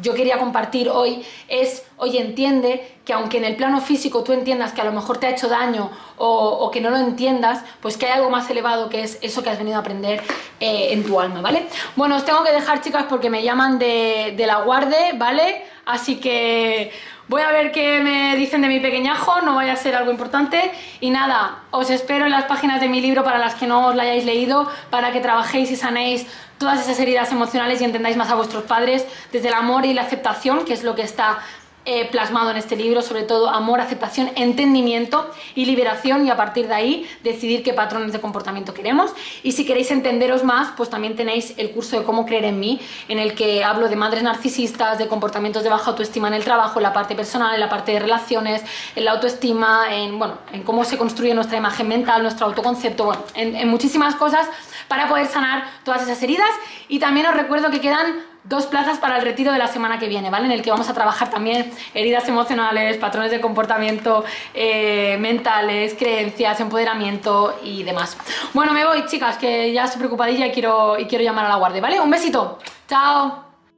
yo 0.00 0.14
quería 0.14 0.38
compartir 0.38 0.88
hoy 0.88 1.24
es, 1.48 1.84
oye, 1.96 2.20
entiende 2.20 2.96
que 3.04 3.12
aunque 3.12 3.38
en 3.38 3.44
el 3.44 3.56
plano 3.56 3.80
físico 3.80 4.22
tú 4.22 4.32
entiendas 4.32 4.72
que 4.72 4.80
a 4.80 4.84
lo 4.84 4.92
mejor 4.92 5.18
te 5.18 5.26
ha 5.26 5.30
hecho 5.30 5.48
daño 5.48 5.90
o, 6.18 6.70
que 6.72 6.80
no 6.80 6.90
lo 6.90 6.96
entiendas, 6.96 7.62
pues 7.80 7.96
que 7.96 8.06
hay 8.06 8.12
algo 8.12 8.30
más 8.30 8.48
elevado 8.50 8.88
que 8.88 9.02
es 9.02 9.18
eso 9.22 9.42
que 9.42 9.50
has 9.50 9.58
venido 9.58 9.76
a 9.76 9.80
aprender 9.80 10.22
eh, 10.60 10.88
en 10.90 11.04
tu 11.04 11.20
alma, 11.20 11.40
¿vale? 11.40 11.66
Bueno, 11.94 12.16
os 12.16 12.24
tengo 12.24 12.42
que 12.42 12.52
dejar, 12.52 12.80
chicas, 12.80 13.04
porque 13.08 13.30
me 13.30 13.42
llaman 13.42 13.78
de, 13.78 14.34
de 14.36 14.46
la 14.46 14.62
guarde, 14.62 15.12
¿vale? 15.16 15.64
Así 15.84 16.16
que 16.16 16.90
voy 17.28 17.42
a 17.42 17.50
ver 17.50 17.72
qué 17.72 18.00
me 18.00 18.36
dicen 18.36 18.62
de 18.62 18.68
mi 18.68 18.80
pequeñajo, 18.80 19.40
no 19.40 19.54
vaya 19.54 19.72
a 19.72 19.76
ser 19.76 19.94
algo 19.94 20.10
importante. 20.10 20.70
Y 21.00 21.10
nada, 21.10 21.58
os 21.70 21.90
espero 21.90 22.24
en 22.24 22.30
las 22.30 22.44
páginas 22.44 22.80
de 22.80 22.88
mi 22.88 23.00
libro 23.00 23.24
para 23.24 23.38
las 23.38 23.54
que 23.54 23.66
no 23.66 23.88
os 23.88 23.96
la 23.96 24.04
hayáis 24.04 24.24
leído, 24.24 24.70
para 24.90 25.12
que 25.12 25.20
trabajéis 25.20 25.70
y 25.70 25.76
sanéis 25.76 26.26
todas 26.58 26.80
esas 26.80 26.98
heridas 27.00 27.30
emocionales 27.32 27.80
y 27.80 27.84
entendáis 27.84 28.16
más 28.16 28.30
a 28.30 28.34
vuestros 28.34 28.64
padres 28.64 29.06
desde 29.32 29.48
el 29.48 29.54
amor 29.54 29.84
y 29.84 29.92
la 29.92 30.02
aceptación, 30.02 30.64
que 30.64 30.72
es 30.72 30.84
lo 30.84 30.94
que 30.94 31.02
está 31.02 31.38
eh, 31.88 32.08
plasmado 32.10 32.50
en 32.50 32.56
este 32.56 32.74
libro, 32.74 33.00
sobre 33.00 33.22
todo 33.22 33.48
amor, 33.48 33.80
aceptación, 33.80 34.30
entendimiento 34.34 35.30
y 35.54 35.66
liberación 35.66 36.26
y 36.26 36.30
a 36.30 36.36
partir 36.36 36.66
de 36.66 36.74
ahí 36.74 37.08
decidir 37.22 37.62
qué 37.62 37.72
patrones 37.72 38.12
de 38.12 38.20
comportamiento 38.20 38.74
queremos. 38.74 39.12
Y 39.44 39.52
si 39.52 39.64
queréis 39.64 39.92
entenderos 39.92 40.42
más, 40.42 40.72
pues 40.76 40.90
también 40.90 41.14
tenéis 41.14 41.54
el 41.58 41.70
curso 41.70 41.96
de 41.96 42.04
cómo 42.04 42.26
creer 42.26 42.44
en 42.44 42.58
mí, 42.58 42.80
en 43.06 43.20
el 43.20 43.36
que 43.36 43.62
hablo 43.62 43.88
de 43.88 43.94
madres 43.94 44.24
narcisistas, 44.24 44.98
de 44.98 45.06
comportamientos 45.06 45.62
de 45.62 45.70
baja 45.70 45.92
autoestima 45.92 46.26
en 46.26 46.34
el 46.34 46.42
trabajo, 46.42 46.80
en 46.80 46.82
la 46.82 46.92
parte 46.92 47.14
personal, 47.14 47.54
en 47.54 47.60
la 47.60 47.68
parte 47.68 47.92
de 47.92 48.00
relaciones, 48.00 48.62
en 48.96 49.04
la 49.04 49.12
autoestima, 49.12 49.94
en, 49.94 50.18
bueno, 50.18 50.38
en 50.52 50.64
cómo 50.64 50.84
se 50.84 50.98
construye 50.98 51.34
nuestra 51.34 51.56
imagen 51.56 51.86
mental, 51.86 52.20
nuestro 52.20 52.46
autoconcepto, 52.46 53.04
bueno, 53.04 53.22
en, 53.34 53.54
en 53.54 53.68
muchísimas 53.68 54.16
cosas 54.16 54.48
para 54.88 55.08
poder 55.08 55.26
sanar 55.26 55.68
todas 55.84 56.02
esas 56.02 56.20
heridas. 56.22 56.50
Y 56.88 56.98
también 56.98 57.26
os 57.26 57.34
recuerdo 57.34 57.70
que 57.70 57.80
quedan 57.80 58.35
dos 58.48 58.66
plazas 58.66 58.98
para 58.98 59.16
el 59.16 59.22
retiro 59.22 59.52
de 59.52 59.58
la 59.58 59.68
semana 59.68 59.98
que 59.98 60.08
viene, 60.08 60.30
¿vale? 60.30 60.46
En 60.46 60.52
el 60.52 60.62
que 60.62 60.70
vamos 60.70 60.88
a 60.88 60.94
trabajar 60.94 61.30
también 61.30 61.70
heridas 61.94 62.28
emocionales, 62.28 62.96
patrones 62.96 63.30
de 63.30 63.40
comportamiento 63.40 64.24
eh, 64.54 65.16
mentales, 65.18 65.94
creencias, 65.98 66.60
empoderamiento 66.60 67.58
y 67.62 67.82
demás. 67.82 68.16
Bueno, 68.54 68.72
me 68.72 68.84
voy, 68.84 69.06
chicas, 69.06 69.36
que 69.36 69.72
ya 69.72 69.84
estoy 69.84 69.98
preocupadilla 69.98 70.46
y 70.46 70.52
quiero, 70.52 70.98
y 70.98 71.06
quiero 71.06 71.24
llamar 71.24 71.46
a 71.46 71.48
la 71.48 71.56
guardia, 71.56 71.80
¿vale? 71.80 72.00
Un 72.00 72.10
besito. 72.10 72.58
Chao. 72.88 73.45